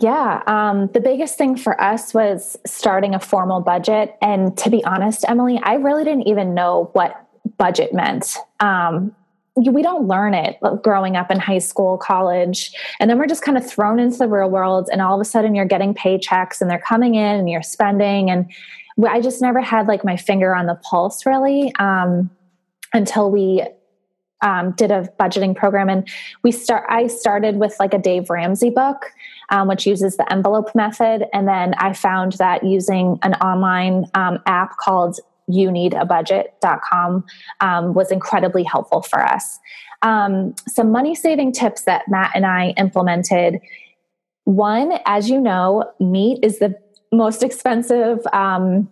[0.00, 4.16] Yeah, um, the biggest thing for us was starting a formal budget.
[4.20, 7.24] And to be honest, Emily, I really didn't even know what
[7.56, 8.36] budget meant.
[8.58, 9.14] Um,
[9.56, 13.56] we don't learn it growing up in high school, college, and then we're just kind
[13.56, 14.88] of thrown into the real world.
[14.90, 18.30] And all of a sudden, you're getting paychecks and they're coming in and you're spending.
[18.30, 18.50] And
[19.08, 22.30] I just never had like my finger on the pulse really um,
[22.92, 23.64] until we
[24.42, 26.06] um, did a budgeting program and
[26.42, 29.06] we start i started with like a dave ramsey book
[29.48, 34.38] um, which uses the envelope method and then i found that using an online um,
[34.44, 37.24] app called you need a budget.com
[37.60, 39.58] um, was incredibly helpful for us.
[40.02, 43.60] Um, some money saving tips that matt and i implemented.
[44.44, 46.74] One as you know meat is the
[47.12, 48.90] most expensive um,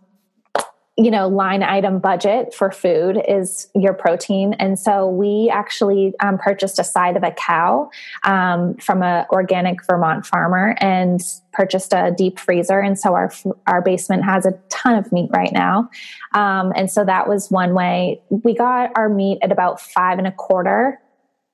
[0.99, 4.55] you know line item budget for food is your protein.
[4.55, 7.91] And so we actually um, purchased a side of a cow
[8.25, 11.21] um, from an organic vermont farmer and
[11.53, 12.79] purchased a deep freezer.
[12.79, 13.33] And so our
[13.67, 15.89] our basement has a ton of meat right now.
[16.35, 18.21] Um, and so that was one way.
[18.29, 21.01] We got our meat at about five and a quarter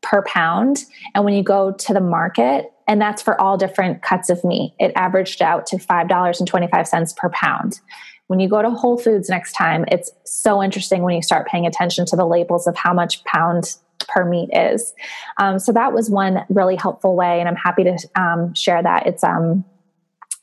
[0.02, 0.84] per pound.
[1.14, 4.72] And when you go to the market and that's for all different cuts of meat
[4.78, 7.80] it averaged out to $5.25 per pound
[8.28, 11.66] when you go to Whole Foods next time, it's so interesting when you start paying
[11.66, 14.94] attention to the labels of how much pound per meat is.
[15.38, 19.06] Um, so that was one really helpful way, and I'm happy to um, share that.
[19.06, 19.64] It's um,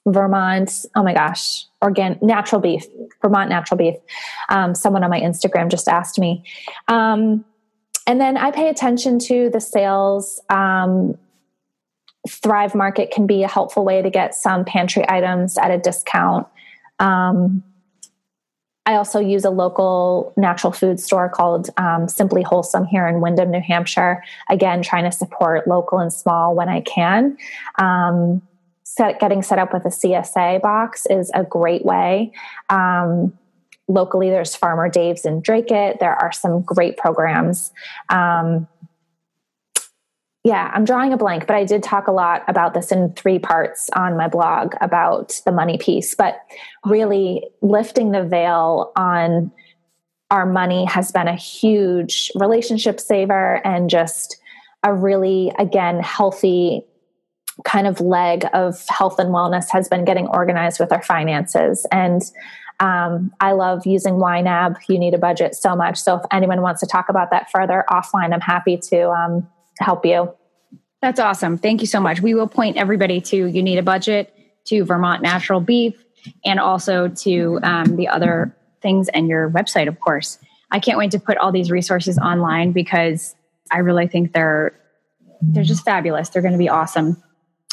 [0.07, 0.85] Vermont.
[0.95, 2.85] Oh my gosh, organic natural beef,
[3.21, 3.95] Vermont natural beef.
[4.49, 6.43] Um, someone on my Instagram just asked me.
[6.87, 7.45] Um,
[8.07, 10.39] and then I pay attention to the sales.
[10.49, 11.17] Um,
[12.27, 16.47] Thrive Market can be a helpful way to get some pantry items at a discount.
[16.99, 17.63] Um,
[18.85, 23.49] I also use a local natural food store called um, Simply Wholesome here in Windham,
[23.49, 24.23] New Hampshire.
[24.49, 27.37] Again, trying to support local and small when I can.
[27.79, 28.41] Um,
[28.83, 32.31] set, getting set up with a CSA box is a great way.
[32.69, 33.33] Um,
[33.87, 35.99] locally, there's Farmer Dave's in It.
[35.99, 37.71] There are some great programs.
[38.09, 38.67] Um,
[40.45, 43.39] yeah, I'm drawing a blank, but I did talk a lot about this in three
[43.39, 46.13] parts on my blog about the money piece.
[46.13, 46.37] But
[46.85, 49.51] really, lifting the veil on
[50.29, 54.39] our money has been a huge relationship saver and just
[54.83, 56.85] a really, again, healthy
[57.63, 61.87] kind of leg of health and wellness has been getting organized with our finances.
[61.91, 62.21] And
[62.79, 64.75] um, I love using YNAB.
[64.89, 65.97] You need a budget so much.
[65.99, 69.47] So if anyone wants to talk about that further offline, I'm happy to um,
[69.79, 70.33] help you.
[71.01, 71.57] That's awesome.
[71.57, 72.21] Thank you so much.
[72.21, 74.33] We will point everybody to You Need a Budget,
[74.65, 75.93] to Vermont Natural Beef,
[76.43, 80.39] and also to um, the other things and your website, of course.
[80.71, 83.35] I can't wait to put all these resources online because
[83.71, 84.73] I really think they're
[85.41, 86.29] they're just fabulous.
[86.29, 87.21] They're going to be awesome.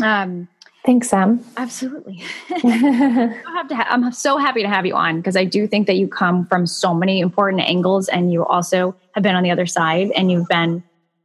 [0.03, 0.49] Um,
[0.85, 1.45] Thanks, Sam.
[1.57, 2.23] Absolutely.
[2.49, 6.45] ha- I'm so happy to have you on because I do think that you come
[6.47, 10.31] from so many important angles, and you also have been on the other side, and
[10.31, 10.83] you've been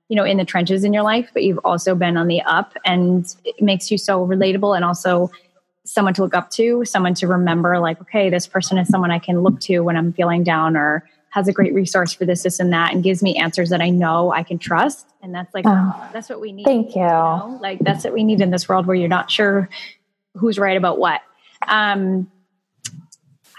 [0.09, 2.73] you know in the trenches in your life but you've also been on the up
[2.85, 5.29] and it makes you so relatable and also
[5.85, 9.19] someone to look up to someone to remember like okay this person is someone i
[9.19, 12.59] can look to when i'm feeling down or has a great resource for this this
[12.59, 15.07] and that and gives me answers that i know i can trust.
[15.21, 17.07] And that's like oh, that's what we need thank you, you.
[17.07, 17.59] know?
[17.61, 19.69] like that's what we need in this world where you're not sure
[20.35, 21.21] who's right about what.
[21.67, 22.31] Um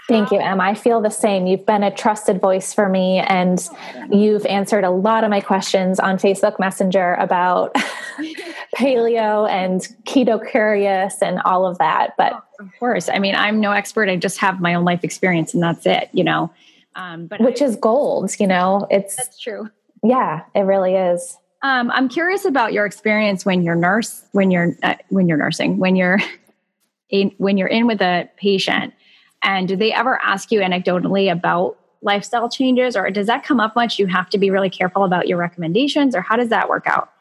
[0.09, 0.59] Thank you, Em.
[0.59, 1.45] I feel the same.
[1.45, 3.69] You've been a trusted voice for me, and
[4.11, 7.75] you've answered a lot of my questions on Facebook Messenger about
[8.75, 12.15] paleo and keto curious and all of that.
[12.17, 14.09] But oh, of course, I mean, I'm no expert.
[14.09, 16.09] I just have my own life experience, and that's it.
[16.11, 16.51] You know,
[16.95, 18.31] um, but which I, is gold.
[18.39, 19.69] You know, it's that's true.
[20.03, 21.37] Yeah, it really is.
[21.61, 25.77] Um, I'm curious about your experience when you're nurse, when you're uh, when you're nursing,
[25.77, 26.17] when you're
[27.11, 28.95] in, when you're in with a patient
[29.43, 33.75] and do they ever ask you anecdotally about lifestyle changes, or does that come up
[33.75, 33.99] much?
[33.99, 37.11] You have to be really careful about your recommendations, or how does that work out?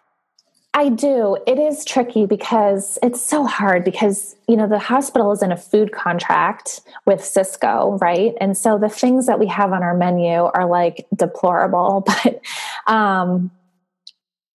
[0.75, 1.37] I do.
[1.47, 5.57] It is tricky because it's so hard because, you know, the hospital is in a
[5.57, 8.35] food contract with Sysco, right?
[8.41, 12.41] And so the things that we have on our menu are like deplorable, but
[12.87, 13.51] um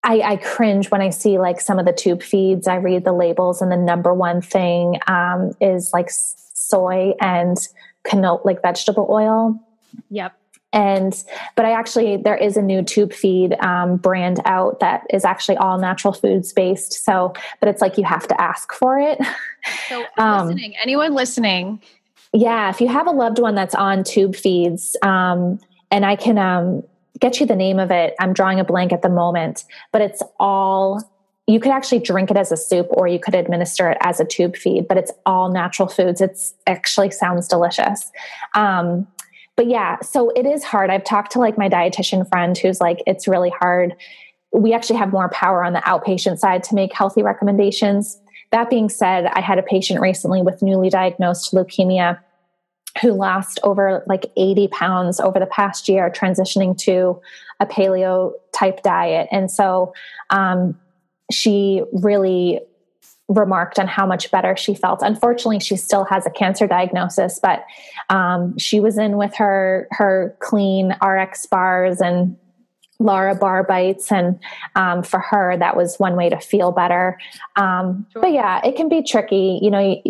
[0.05, 2.68] I, I, cringe when I see like some of the tube feeds.
[2.68, 6.09] I read the labels, and the number one thing um, is like
[6.68, 7.57] soy and
[8.05, 9.59] canola, like vegetable oil.
[10.09, 10.34] Yep.
[10.72, 11.24] And
[11.55, 15.57] but I actually there is a new tube feed um, brand out that is actually
[15.57, 17.05] all natural foods based.
[17.05, 19.20] So, but it's like you have to ask for it.
[19.88, 21.82] So, um, listening, anyone listening,
[22.34, 25.57] yeah, if you have a loved one that's on tube feeds, um,
[25.89, 26.84] and I can um,
[27.20, 28.14] get you the name of it.
[28.20, 31.01] I'm drawing a blank at the moment, but it's all
[31.48, 34.26] you could actually drink it as a soup or you could administer it as a
[34.26, 36.22] tube feed, but it's all natural foods.
[36.22, 38.12] It's actually sounds delicious.
[38.56, 39.08] Um,
[39.56, 40.89] but yeah, so it is hard.
[40.89, 43.94] I've talked to like my dietitian friend who's like, it's really hard.
[44.52, 48.20] We actually have more power on the outpatient side to make healthy recommendations.
[48.52, 52.20] That being said, I had a patient recently with newly diagnosed leukemia
[53.02, 57.20] who lost over like 80 pounds over the past year transitioning to
[57.60, 59.28] a paleo type diet.
[59.32, 59.94] And so
[60.30, 60.80] um,
[61.32, 62.62] she really
[63.30, 65.02] remarked on how much better she felt.
[65.02, 67.66] Unfortunately, she still has a cancer diagnosis, but
[68.10, 72.38] um, she was in with her her clean RX bars and
[73.00, 74.40] Larabar bites, and
[74.76, 77.18] um, for her, that was one way to feel better.
[77.56, 78.22] Um, sure.
[78.22, 80.02] But yeah, it can be tricky, you know.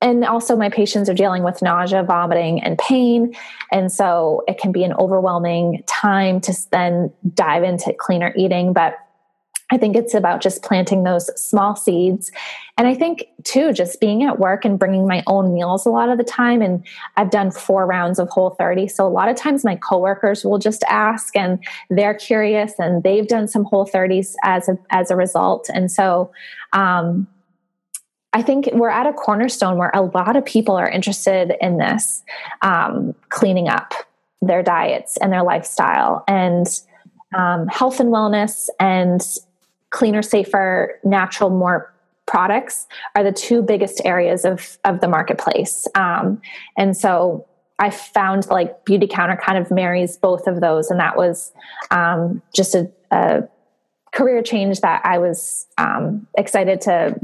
[0.00, 3.34] And also, my patients are dealing with nausea, vomiting, and pain.
[3.72, 8.74] And so it can be an overwhelming time to then dive into cleaner eating.
[8.74, 8.96] But
[9.70, 12.30] I think it's about just planting those small seeds.
[12.76, 16.10] And I think, too, just being at work and bringing my own meals a lot
[16.10, 16.60] of the time.
[16.60, 16.84] And
[17.16, 18.88] I've done four rounds of Whole 30.
[18.88, 23.26] So a lot of times my coworkers will just ask and they're curious and they've
[23.26, 25.70] done some Whole 30s as a, as a result.
[25.72, 26.30] And so,
[26.72, 27.26] um,
[28.34, 32.24] I think we're at a cornerstone where a lot of people are interested in this,
[32.62, 33.94] um, cleaning up
[34.42, 36.66] their diets and their lifestyle and
[37.34, 39.22] um, health and wellness and
[39.94, 41.94] cleaner, safer, natural, more
[42.26, 45.86] products are the two biggest areas of of the marketplace.
[45.94, 46.42] Um,
[46.76, 47.46] and so
[47.78, 51.52] I found like Beauty Counter kind of marries both of those, and that was
[51.90, 53.44] um, just a, a,
[54.12, 57.18] career change that I was um, excited to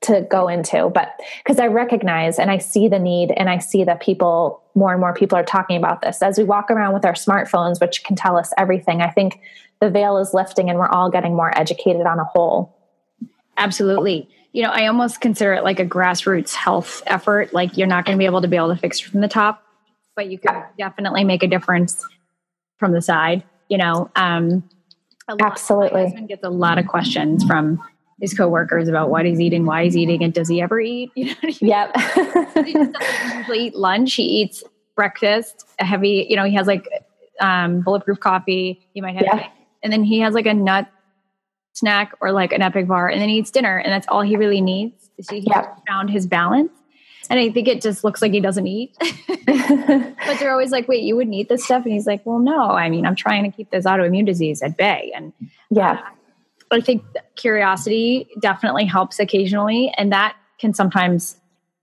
[0.00, 3.82] to go into but because i recognize and i see the need and i see
[3.82, 7.04] that people more and more people are talking about this as we walk around with
[7.04, 9.40] our smartphones which can tell us everything i think
[9.80, 12.76] the veil is lifting and we're all getting more educated on a whole.
[13.56, 14.28] Absolutely.
[14.52, 17.52] You know, I almost consider it like a grassroots health effort.
[17.52, 19.62] Like you're not going to be able to be able to fix from the top,
[20.16, 22.04] but you can definitely make a difference
[22.78, 23.44] from the side.
[23.68, 24.68] You know, um,
[25.28, 26.00] absolutely.
[26.00, 27.80] My husband gets a lot of questions from
[28.20, 31.10] his coworkers about what he's eating, why he's eating, and does he ever eat?
[31.16, 31.56] You know I mean?
[31.60, 31.96] Yep.
[32.66, 34.14] he usually eat lunch.
[34.14, 34.64] He eats
[34.96, 36.26] breakfast, a heavy.
[36.28, 36.88] You know, he has like
[37.40, 38.88] um, bulletproof coffee.
[38.94, 39.48] He might have yeah
[39.82, 40.88] and then he has like a nut
[41.72, 44.36] snack or like an epic bar and then he eats dinner and that's all he
[44.36, 45.10] really needs.
[45.20, 45.74] So he yeah.
[45.86, 46.72] found his balance.
[47.30, 48.96] And I think it just looks like he doesn't eat.
[49.46, 51.84] but they're always like, wait, you wouldn't eat this stuff?
[51.84, 54.76] And he's like, well, no, I mean, I'm trying to keep this autoimmune disease at
[54.76, 55.12] bay.
[55.14, 55.32] And
[55.70, 55.92] yeah,
[56.70, 57.04] uh, I think
[57.36, 59.92] curiosity definitely helps occasionally.
[59.96, 61.36] And that can sometimes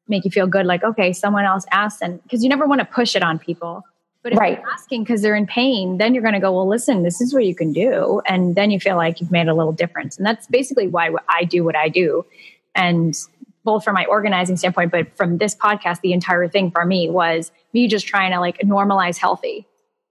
[0.07, 0.65] make you feel good.
[0.65, 2.01] Like, okay, someone else asked.
[2.01, 3.83] And because you never want to push it on people.
[4.26, 4.57] But if right.
[4.59, 7.32] you're asking because they're in pain, then you're going to go, well, listen, this is
[7.32, 8.23] what you can do.
[8.26, 10.17] And then you feel like you've made a little difference.
[10.17, 12.26] And that's basically why I do what I do.
[12.73, 13.15] And
[13.63, 17.51] both from my organizing standpoint, but from this podcast, the entire thing for me was
[17.71, 19.67] me just trying to like normalize healthy.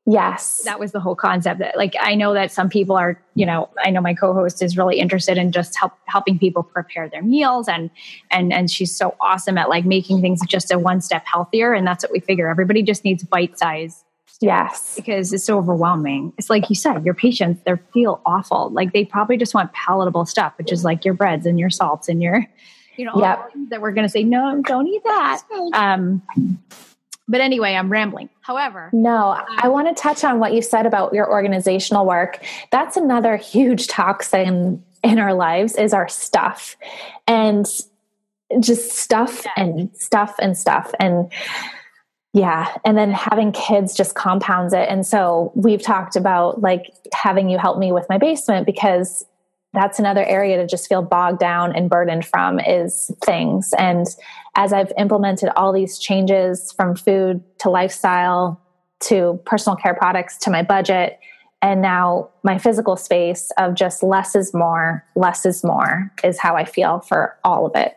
[0.06, 0.62] Yes.
[0.64, 3.70] That was the whole concept that like I know that some people are, you know,
[3.82, 7.68] I know my co-host is really interested in just help helping people prepare their meals
[7.68, 7.88] and
[8.30, 11.86] and and she's so awesome at like making things just a one step healthier and
[11.86, 12.48] that's what we figure.
[12.48, 14.04] Everybody just needs bite size
[14.40, 14.94] Yes.
[14.96, 16.32] Because it's so overwhelming.
[16.38, 18.70] It's like you said, your patients, they feel awful.
[18.70, 22.08] Like they probably just want palatable stuff, which is like your breads and your salts
[22.08, 22.46] and your,
[22.96, 23.50] you know, yep.
[23.70, 25.42] that we're going to say, no, don't eat that.
[25.72, 26.22] Um,
[27.26, 28.28] but anyway, I'm rambling.
[28.40, 32.44] However, no, um, I want to touch on what you said about your organizational work.
[32.70, 36.76] That's another huge toxin in our lives is our stuff
[37.26, 37.66] and
[38.60, 39.52] just stuff yeah.
[39.56, 40.92] and stuff and stuff.
[40.98, 41.32] And
[42.32, 42.76] yeah.
[42.84, 44.88] And then having kids just compounds it.
[44.88, 49.24] And so we've talked about like having you help me with my basement because
[49.72, 53.72] that's another area to just feel bogged down and burdened from is things.
[53.78, 54.06] And
[54.56, 58.60] as I've implemented all these changes from food to lifestyle
[59.00, 61.18] to personal care products to my budget,
[61.60, 66.56] and now my physical space of just less is more, less is more is how
[66.56, 67.96] I feel for all of it.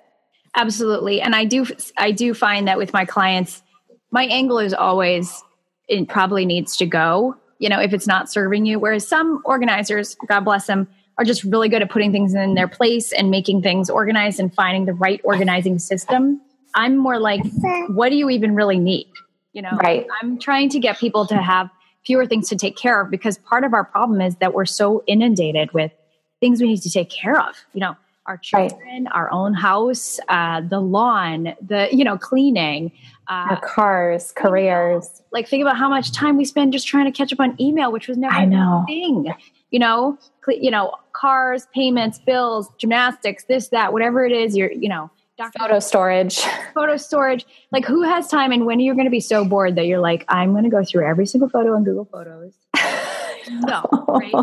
[0.56, 1.22] Absolutely.
[1.22, 1.66] And I do
[1.98, 3.62] I do find that with my clients
[4.10, 5.44] my angle is always
[5.88, 10.16] it probably needs to go you know if it's not serving you whereas some organizers
[10.28, 10.88] god bless them
[11.18, 14.54] are just really good at putting things in their place and making things organized and
[14.54, 16.40] finding the right organizing system.
[16.78, 17.42] I'm more like,
[17.90, 19.08] what do you even really need?
[19.54, 20.06] You know, Right.
[20.22, 21.70] I'm trying to get people to have
[22.06, 25.04] fewer things to take care of because part of our problem is that we're so
[25.08, 25.92] inundated with
[26.40, 27.56] things we need to take care of.
[27.74, 27.96] You know,
[28.28, 28.70] our Right.
[28.70, 32.92] children, our own house, uh, the lawn, the you know cleaning.
[33.30, 35.22] Uh, Our cars, careers.
[35.34, 37.92] like think about how much time we spend just trying to catch up on email,
[37.92, 38.84] which was never I know.
[38.84, 39.34] a thing.
[39.72, 44.56] You know, cle- you know, cars, payments, bills, gymnastics, this, that, whatever it is.
[44.56, 46.40] You're, you know, doctor Photo storage.
[46.74, 47.46] photo storage.
[47.72, 48.52] Like, who has time?
[48.52, 50.70] And when are you going to be so bored that you're like, I'm going to
[50.70, 52.54] go through every single photo on Google Photos?
[53.50, 54.34] no, right?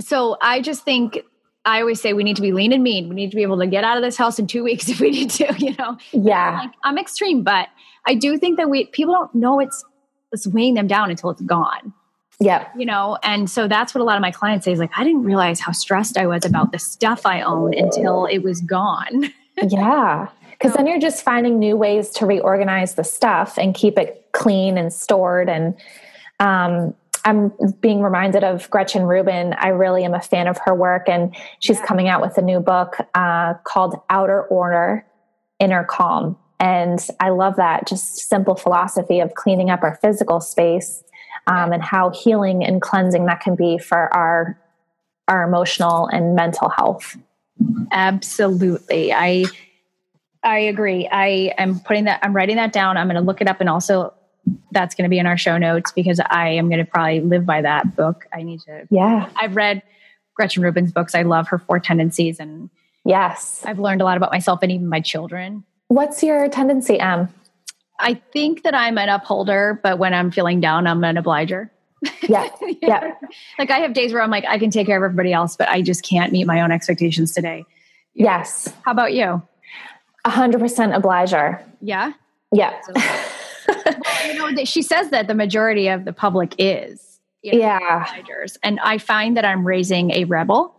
[0.00, 1.20] So I just think
[1.64, 3.08] I always say we need to be lean and mean.
[3.08, 5.00] We need to be able to get out of this house in two weeks if
[5.00, 5.54] we need to.
[5.58, 6.60] You know, yeah.
[6.60, 7.68] like, I'm extreme, but
[8.06, 9.84] I do think that we people don't know it's
[10.32, 11.92] it's weighing them down until it's gone.
[12.40, 12.68] Yeah.
[12.76, 15.04] You know, and so that's what a lot of my clients say is like, I
[15.04, 19.32] didn't realize how stressed I was about the stuff I own until it was gone.
[19.56, 20.28] Yeah.
[20.50, 24.78] Because then you're just finding new ways to reorganize the stuff and keep it clean
[24.78, 25.48] and stored.
[25.48, 25.74] And
[26.40, 26.94] um,
[27.24, 29.54] I'm being reminded of Gretchen Rubin.
[29.58, 31.86] I really am a fan of her work, and she's Yeah.
[31.86, 35.04] coming out with a new book uh, called Outer Order,
[35.58, 36.36] Inner Calm.
[36.60, 41.02] And I love that just simple philosophy of cleaning up our physical space
[41.46, 44.58] um, and how healing and cleansing that can be for our
[45.26, 47.16] our emotional and mental health.
[47.94, 49.12] Absolutely.
[49.12, 49.46] I
[50.42, 51.08] I agree.
[51.10, 52.98] I am putting that I'm writing that down.
[52.98, 54.12] I'm going to look it up and also
[54.72, 57.46] that's going to be in our show notes because I am going to probably live
[57.46, 58.26] by that book.
[58.34, 59.30] I need to Yeah.
[59.36, 59.82] I've read
[60.34, 61.14] Gretchen Rubin's books.
[61.14, 62.68] I love her four tendencies and
[63.06, 63.62] Yes.
[63.66, 65.62] I've learned a lot about myself and even my children.
[65.88, 67.28] What's your tendency, Em?
[68.00, 71.70] I think that I'm an upholder, but when I'm feeling down, I'm an obliger.
[72.28, 72.48] Yeah.
[72.82, 73.12] Yeah.
[73.58, 75.68] like I have days where I'm like, I can take care of everybody else, but
[75.68, 77.64] I just can't meet my own expectations today.
[78.14, 78.72] Yes.
[78.84, 79.42] How about you?
[80.24, 81.62] A hundred percent obliger.
[81.80, 82.12] Yeah.
[82.52, 82.78] Yeah.
[83.66, 87.20] Well, you know, she says that the majority of the public is.
[87.42, 88.04] you know, Yeah.
[88.06, 88.56] obligers.
[88.62, 90.74] And I find that I'm raising a rebel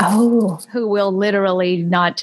[0.00, 2.22] Oh, who will literally not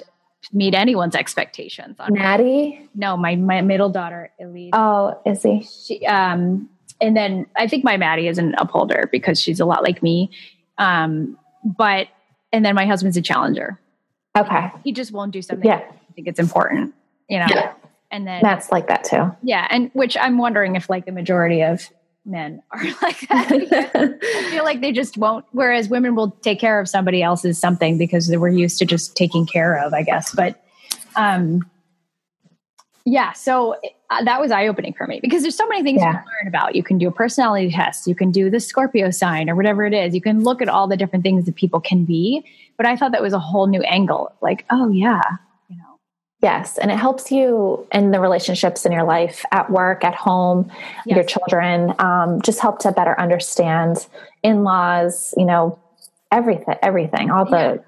[0.54, 1.96] meet anyone's expectations.
[2.00, 2.88] On Natty.
[2.96, 4.70] no, my, my middle daughter, Elise.
[4.74, 5.64] Oh, is he?
[5.64, 6.70] she um
[7.02, 10.30] and then i think my maddie is an upholder because she's a lot like me
[10.78, 11.38] um
[11.78, 12.08] but
[12.54, 13.78] and then my husband's a challenger
[14.36, 14.72] Okay.
[14.84, 15.82] he just won't do something Yeah.
[15.88, 16.94] i think it's important
[17.30, 17.74] you know Yeah.
[18.12, 19.32] and then that's like that too.
[19.42, 21.90] yeah and which i'm wondering if like the majority of
[22.26, 26.80] men are like that i feel like they just won't whereas women will take care
[26.80, 30.34] of somebody else's something because they were used to just taking care of i guess
[30.36, 30.64] but
[31.16, 31.62] um
[33.06, 33.76] yeah so
[34.10, 36.76] uh, that was eye-opening for me because there's so many things you can learn about.
[36.76, 39.93] You can do a personality test you can do the scorpio sign or whatever it
[39.93, 40.14] is.
[40.14, 42.43] You can look at all the different things that people can be
[42.78, 45.22] but i thought that was a whole new angle like oh yeah
[45.70, 45.99] you know.
[46.41, 46.78] Yes.
[46.78, 50.70] And it helps you in the relationships in your life, at work, at home,
[51.06, 54.06] your children, um, just help to better understand
[54.43, 55.80] in laws, you know,
[56.32, 57.84] everything, everything, all the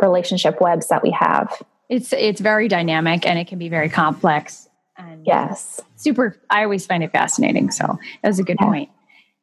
[0.00, 1.60] relationship webs that we have.
[1.88, 5.80] It's it's very dynamic and it can be very complex and Yes.
[5.96, 8.66] super i always find it fascinating so that was a good Yeah.
[8.66, 8.90] point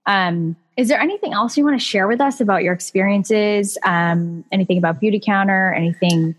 [0.08, 4.44] um, is there anything else you want to share with us about your experiences um,
[4.52, 6.36] anything about beauty counter anything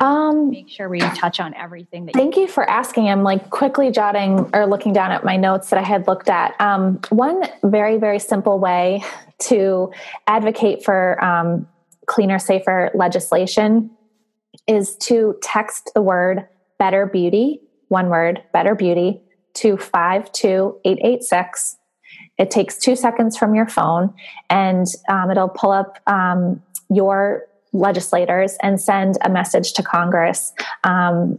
[0.00, 3.08] Um, make sure we touch on everything that you Thank you for asking.
[3.08, 6.54] I'm like quickly jotting or looking down at my notes that I had looked at.
[6.60, 9.02] Um, one very, very simple way
[9.50, 9.90] to
[10.28, 11.66] advocate for um,
[12.06, 13.90] cleaner, safer legislation
[14.68, 16.46] is to text the word
[16.78, 19.20] better beauty, one word, better beauty,
[19.54, 21.76] to 52886.
[22.38, 24.14] It takes two seconds from your phone
[24.48, 30.52] and um, it'll pull up um, your legislators and send a message to Congress
[30.84, 31.38] um,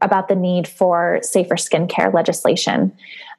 [0.00, 2.92] about the need for safer skincare legislation.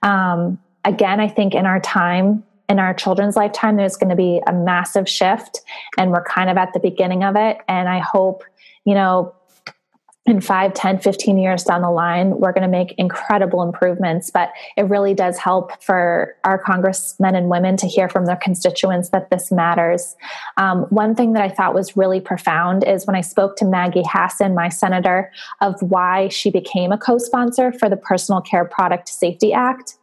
[0.04, 4.42] Um, again, I think in our time, in our children's lifetime, there's going to be
[4.46, 5.62] a massive shift,
[5.98, 7.58] and we're kind of at the beginning of it.
[7.68, 8.44] And I hope,
[8.88, 9.36] you know,
[10.26, 14.30] in 5 10 15 years down the line we're going to make incredible improvements.
[14.30, 19.10] But it really does help for our congressmen and women to hear from their constituents
[19.10, 20.16] that this matters.
[20.58, 24.04] Um, one thing that i thought was really profound is when i spoke to maggie
[24.06, 25.32] hassan my senator
[25.62, 29.96] of why she became a co-sponsor for the personal care product safety act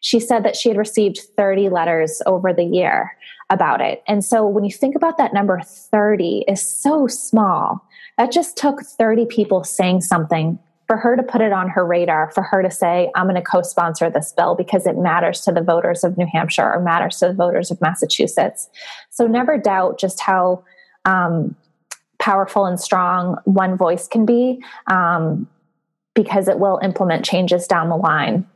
[0.00, 3.16] she said that she had received 30 letters over the year
[3.50, 4.02] about it.
[4.08, 7.85] And so when you think about that number 30 is so small
[8.16, 12.30] that just took 30 people saying something for her to put it on her radar,
[12.30, 15.52] for her to say, I'm going to co sponsor this bill because it matters to
[15.52, 18.68] the voters of New Hampshire or matters to the voters of Massachusetts.
[19.10, 20.64] So never doubt just how
[21.04, 21.56] um,
[22.18, 25.48] powerful and strong one voice can be um,
[26.14, 28.46] because it will implement changes down the line.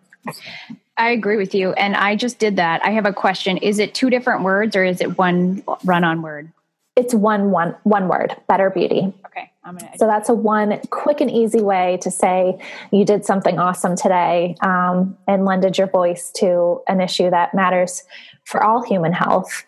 [0.97, 1.73] I agree with you.
[1.73, 2.85] And I just did that.
[2.85, 3.57] I have a question.
[3.57, 6.53] Is it two different words or is it one run on word?
[7.01, 9.13] It's one one one word, better beauty.
[9.25, 9.51] Okay.
[9.65, 12.59] Gonna, so that's a one quick and easy way to say
[12.93, 18.03] you did something awesome today um, and lended your voice to an issue that matters
[18.45, 19.65] for all human health.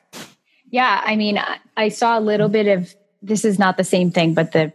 [0.71, 1.41] Yeah, I mean,
[1.77, 4.73] I saw a little bit of this is not the same thing, but the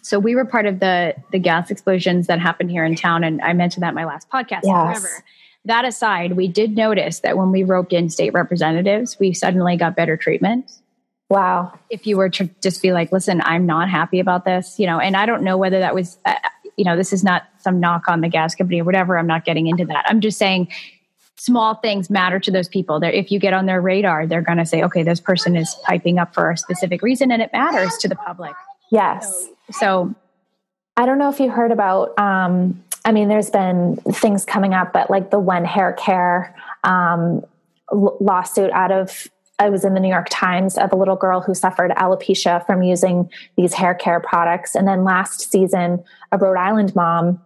[0.00, 3.42] so we were part of the the gas explosions that happened here in town, and
[3.42, 4.60] I mentioned that in my last podcast.
[4.64, 4.72] Yes.
[4.72, 5.24] However,
[5.66, 9.96] that aside, we did notice that when we roped in state representatives, we suddenly got
[9.96, 10.72] better treatment.
[11.28, 11.78] Wow.
[11.90, 14.98] If you were to just be like, listen, I'm not happy about this, you know,
[14.98, 16.34] and I don't know whether that was, uh,
[16.76, 19.18] you know, this is not some knock on the gas company or whatever.
[19.18, 20.06] I'm not getting into that.
[20.08, 20.68] I'm just saying
[21.36, 22.98] small things matter to those people.
[22.98, 25.76] They're, if you get on their radar, they're going to say, okay, this person is
[25.84, 28.54] piping up for a specific reason and it matters to the public.
[28.90, 29.48] Yes.
[29.70, 30.14] So, so
[30.96, 34.92] I don't know if you heard about, um, I mean, there's been things coming up,
[34.92, 37.44] but like the WEN Hair Care um,
[37.92, 39.28] lawsuit out of
[39.58, 42.82] I was in the New York Times of a little girl who suffered alopecia from
[42.82, 44.74] using these hair care products.
[44.74, 47.40] And then last season, a Rhode Island mom,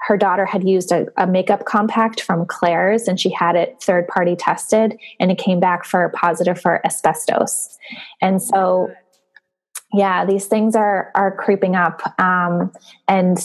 [0.00, 4.06] her daughter had used a, a makeup compact from Claire's and she had it third
[4.08, 7.78] party tested and it came back for positive for asbestos.
[8.20, 8.92] And so,
[9.92, 12.02] yeah, these things are, are creeping up.
[12.20, 12.72] Um,
[13.08, 13.38] and,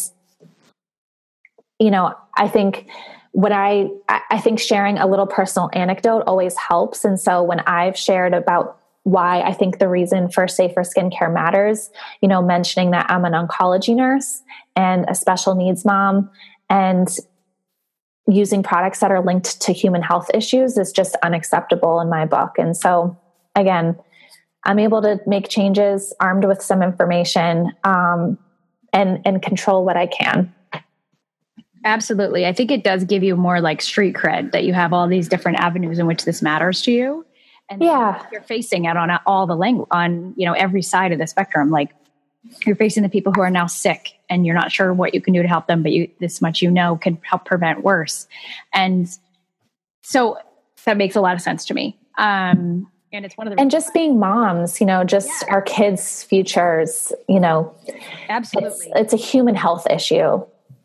[1.78, 2.88] you know, I think
[3.32, 7.06] when I, I think sharing a little personal anecdote always helps.
[7.06, 11.90] And so when I've shared about why I think the reason for safer skincare matters,
[12.22, 14.42] you know, mentioning that I'm an oncology nurse
[14.76, 16.30] and a special needs mom
[16.70, 17.08] and
[18.28, 22.58] using products that are linked to human health issues is just unacceptable in my book.
[22.60, 23.18] And so
[23.56, 23.98] again,
[24.66, 28.38] I'm able to make changes armed with some information um,
[28.92, 30.54] and and control what I can.
[31.86, 32.46] Absolutely.
[32.46, 35.28] I think it does give you more like street cred that you have all these
[35.28, 37.26] different avenues in which this matters to you.
[37.70, 38.26] And yeah.
[38.32, 41.70] you're facing it on all the language on, you know, every side of the spectrum.
[41.70, 41.92] Like
[42.66, 45.34] you're facing the people who are now sick and you're not sure what you can
[45.34, 48.28] do to help them, but you this much you know can help prevent worse.
[48.74, 49.08] And
[50.02, 50.38] so
[50.86, 51.98] that makes a lot of sense to me.
[52.18, 55.54] Um and it's one of the and just being moms you know just yeah.
[55.54, 57.74] our kids futures you know
[58.30, 60.40] absolutely it's, it's a human health issue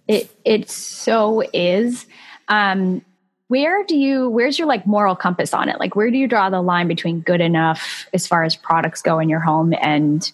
[0.08, 2.06] it it so is.
[2.48, 3.02] Um,
[3.48, 5.78] where do you where's your like moral compass on it?
[5.78, 9.18] Like where do you draw the line between good enough as far as products go
[9.18, 10.30] in your home and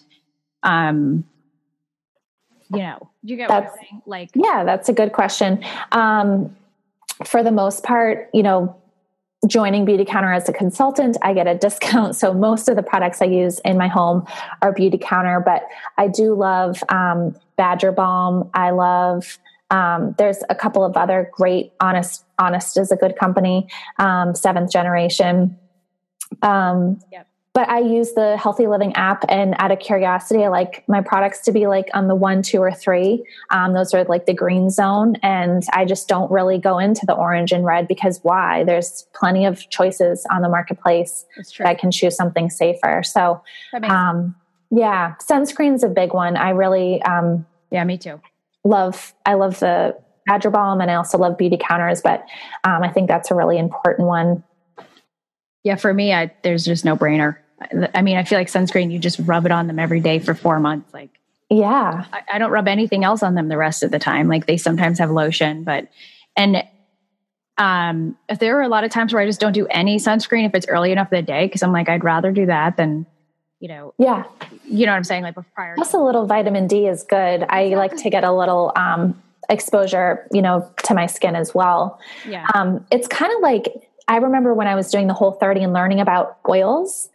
[0.63, 1.23] um
[2.73, 4.01] you know, you get that's, what I'm saying?
[4.05, 5.63] Like Yeah, that's a good question.
[5.91, 6.55] Um
[7.25, 8.75] for the most part, you know,
[9.47, 12.15] joining Beauty Counter as a consultant, I get a discount.
[12.21, 14.25] So most of the products I use in my home
[14.61, 15.63] are Beauty Counter, but
[15.97, 18.49] I do love um, Badger Balm.
[18.53, 19.37] I love
[19.71, 23.67] um, there's a couple of other great honest honest is a good company
[23.97, 25.57] um, seventh generation.
[26.41, 27.27] Um, yep.
[27.53, 31.41] but i use the healthy living app and out of curiosity i like my products
[31.41, 33.25] to be like on the one two or three.
[33.49, 37.13] Um, those are like the green zone and i just don't really go into the
[37.13, 38.63] orange and red because why?
[38.63, 41.25] There's plenty of choices on the marketplace
[41.57, 43.03] that i can choose something safer.
[43.03, 43.41] So
[43.83, 44.35] um,
[44.69, 46.37] yeah sunscreen's a big one.
[46.37, 48.21] I really um, yeah me too
[48.63, 49.97] love I love the
[50.27, 52.25] Badger Balm and I also love Beauty Counters, but
[52.63, 54.43] um, I think that's a really important one.
[55.63, 57.37] Yeah, for me, I, there's just no brainer.
[57.93, 60.33] I mean, I feel like sunscreen, you just rub it on them every day for
[60.33, 60.93] four months.
[60.93, 61.09] Like,
[61.49, 64.27] yeah, I, I don't rub anything else on them the rest of the time.
[64.27, 65.87] Like, they sometimes have lotion, but
[66.35, 66.63] and
[67.57, 70.47] um, if there are a lot of times where I just don't do any sunscreen
[70.47, 73.05] if it's early enough in the day, because I'm like, I'd rather do that than
[73.61, 74.23] you know, yeah,
[74.65, 75.23] you know what I'm saying?
[75.23, 75.75] Like prior.
[75.75, 77.45] Plus, a little vitamin D is good.
[77.47, 81.99] I like to get a little um, exposure, you know, to my skin as well.
[82.27, 82.47] Yeah.
[82.55, 85.73] Um, it's kind of like I remember when I was doing the whole 30 and
[85.73, 87.09] learning about oils.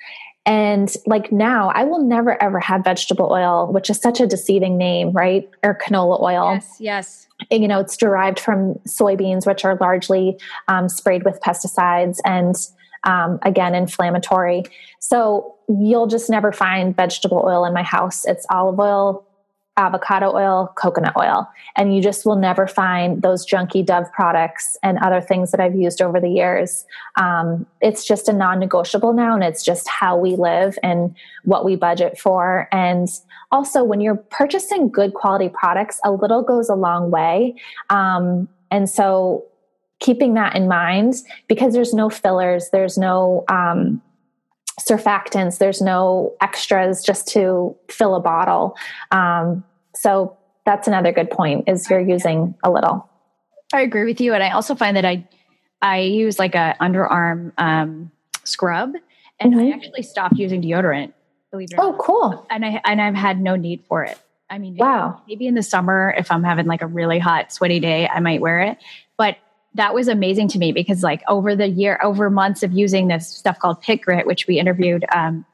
[0.47, 4.79] And like now, I will never ever have vegetable oil, which is such a deceiving
[4.79, 5.51] name, right?
[5.65, 6.55] Or canola oil.
[6.55, 7.27] Yes, yes.
[7.51, 10.39] And, you know, it's derived from soybeans, which are largely
[10.69, 12.55] um, sprayed with pesticides and
[13.03, 14.63] um, again inflammatory.
[15.01, 18.25] So you'll just never find vegetable oil in my house.
[18.27, 19.27] It's olive oil,
[19.77, 21.49] avocado oil, coconut oil.
[21.77, 25.75] And you just will never find those junky Dove products and other things that I've
[25.75, 26.87] used over the years.
[27.17, 31.15] Um, it's just a non negotiable now, and it's just how we live and
[31.45, 32.69] what we budget for.
[32.73, 33.09] And
[33.53, 37.55] also, when you're purchasing good quality products, a little goes a long way.
[37.91, 39.45] Um, and so,
[39.99, 41.15] keeping that in mind
[41.49, 44.01] because there's no fillers, there's no um,
[44.81, 45.59] surfactants.
[45.59, 48.77] There's no extras just to fill a bottle.
[49.11, 49.65] Um,
[49.95, 53.09] so that's another good point is you're using a little.
[53.73, 54.35] I agree with you.
[54.35, 55.27] And I also find that I,
[55.83, 58.11] I use like a underarm um,
[58.45, 58.95] scrub
[59.41, 59.61] and mm-hmm.
[59.61, 61.13] I actually stopped using deodorant.
[61.51, 61.99] Believe it or oh, not.
[61.99, 62.47] cool.
[62.51, 64.19] And I, and I've had no need for it.
[64.49, 65.21] I mean, wow.
[65.27, 68.41] Maybe in the summer, if I'm having like a really hot, sweaty day, I might
[68.41, 68.79] wear it.
[69.77, 73.29] That was amazing to me because like over the year, over months of using this
[73.29, 75.45] stuff called Pit Grit, which we interviewed um,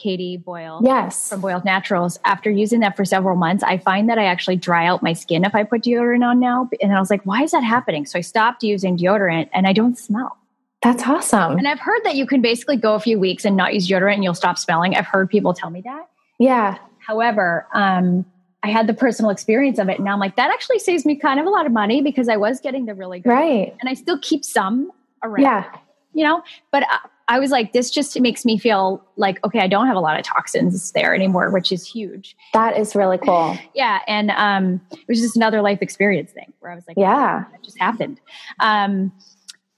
[0.00, 1.28] Katie Boyle yes.
[1.28, 2.18] from Boyle Naturals.
[2.24, 5.44] After using that for several months, I find that I actually dry out my skin
[5.44, 6.68] if I put deodorant on now.
[6.80, 8.06] And I was like, why is that happening?
[8.06, 10.36] So I stopped using deodorant and I don't smell.
[10.82, 11.58] That's awesome.
[11.58, 14.14] And I've heard that you can basically go a few weeks and not use deodorant
[14.14, 14.94] and you'll stop smelling.
[14.94, 16.08] I've heard people tell me that.
[16.38, 16.78] Yeah.
[17.06, 18.24] However, um,
[18.62, 19.96] I had the personal experience of it.
[19.96, 22.28] And now I'm like, that actually saves me kind of a lot of money because
[22.28, 23.30] I was getting the really good.
[23.30, 23.74] Right.
[23.80, 24.90] And I still keep some
[25.22, 25.42] around.
[25.42, 25.76] Yeah.
[26.12, 26.42] You know,
[26.72, 26.98] but I,
[27.28, 30.18] I was like, this just makes me feel like, okay, I don't have a lot
[30.18, 32.36] of toxins there anymore, which is huge.
[32.52, 33.56] That is really cool.
[33.74, 34.00] yeah.
[34.08, 37.62] And um, it was just another life experience thing where I was like, yeah, that
[37.62, 38.20] just happened.
[38.58, 39.12] Um,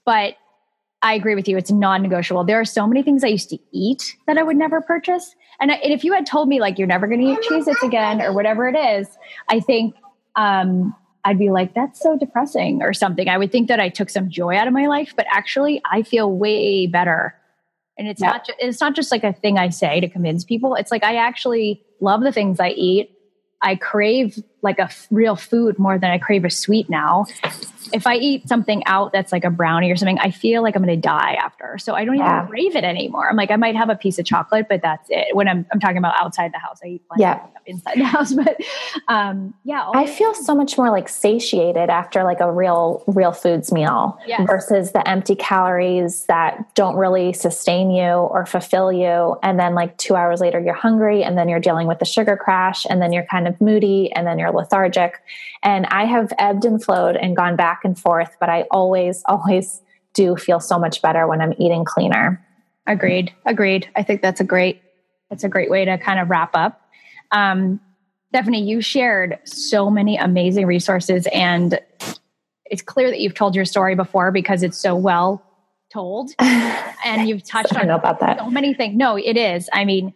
[0.03, 0.35] but
[1.03, 1.57] I agree with you.
[1.57, 2.43] It's non negotiable.
[2.43, 5.35] There are so many things I used to eat that I would never purchase.
[5.59, 7.83] And, and if you had told me like you're never going to eat Cheez Its
[7.83, 9.07] again or whatever it is,
[9.49, 9.95] I think
[10.35, 10.95] um,
[11.25, 13.29] I'd be like, that's so depressing or something.
[13.29, 16.03] I would think that I took some joy out of my life, but actually I
[16.03, 17.35] feel way better.
[17.97, 18.31] And it's yeah.
[18.31, 20.75] not, ju- it's not just like a thing I say to convince people.
[20.75, 23.11] It's like, I actually love the things I eat.
[23.61, 27.25] I crave like a f- real food more than I crave a sweet now
[27.91, 30.83] if I eat something out that's like a brownie or something, I feel like I'm
[30.83, 31.77] going to die after.
[31.77, 32.39] So I don't yeah.
[32.39, 33.29] even crave it anymore.
[33.29, 35.35] I'm like, I might have a piece of chocolate, but that's it.
[35.35, 37.45] When I'm, I'm talking about outside the house, I eat yeah.
[37.65, 38.33] inside the house.
[38.33, 38.57] But
[39.07, 43.71] um, yeah, I feel so much more like satiated after like a real, real foods
[43.71, 44.41] meal yes.
[44.47, 49.37] versus the empty calories that don't really sustain you or fulfill you.
[49.43, 52.37] And then like two hours later, you're hungry and then you're dealing with the sugar
[52.37, 55.21] crash and then you're kind of moody and then you're lethargic.
[55.61, 59.81] And I have ebbed and flowed and gone back and forth, but I always, always
[60.13, 62.45] do feel so much better when I'm eating cleaner.
[62.85, 63.33] Agreed.
[63.45, 63.89] Agreed.
[63.95, 64.81] I think that's a great,
[65.29, 66.81] that's a great way to kind of wrap up.
[67.31, 67.79] Um,
[68.29, 71.79] Stephanie, you shared so many amazing resources and
[72.65, 75.43] it's clear that you've told your story before because it's so well
[75.91, 78.39] told and you've touched on about that.
[78.39, 78.95] so many things.
[78.97, 79.69] No, it is.
[79.71, 80.13] I mean,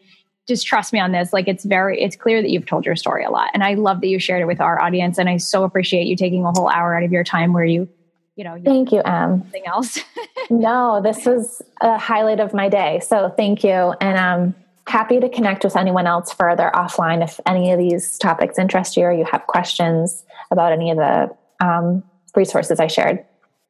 [0.47, 1.33] just trust me on this.
[1.33, 3.49] Like it's very, it's clear that you've told your story a lot.
[3.53, 5.17] And I love that you shared it with our audience.
[5.17, 7.87] And I so appreciate you taking a whole hour out of your time where you,
[8.35, 9.41] you know, you thank you, Em.
[9.41, 9.99] Something else.
[10.49, 13.01] no, this was a highlight of my day.
[13.05, 13.93] So thank you.
[13.99, 14.55] And I'm
[14.87, 19.03] happy to connect with anyone else further offline if any of these topics interest you
[19.03, 22.03] or you have questions about any of the um,
[22.35, 23.25] resources I shared.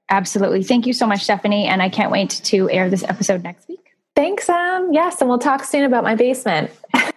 [0.10, 0.64] Absolutely.
[0.64, 1.66] Thank you so much, Stephanie.
[1.66, 3.87] And I can't wait to air this episode next week.
[4.18, 4.92] Thanks, Em.
[4.92, 6.72] Yes, and we'll talk soon about my basement.
[6.92, 7.14] Thank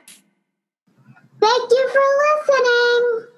[1.40, 3.29] you for listening.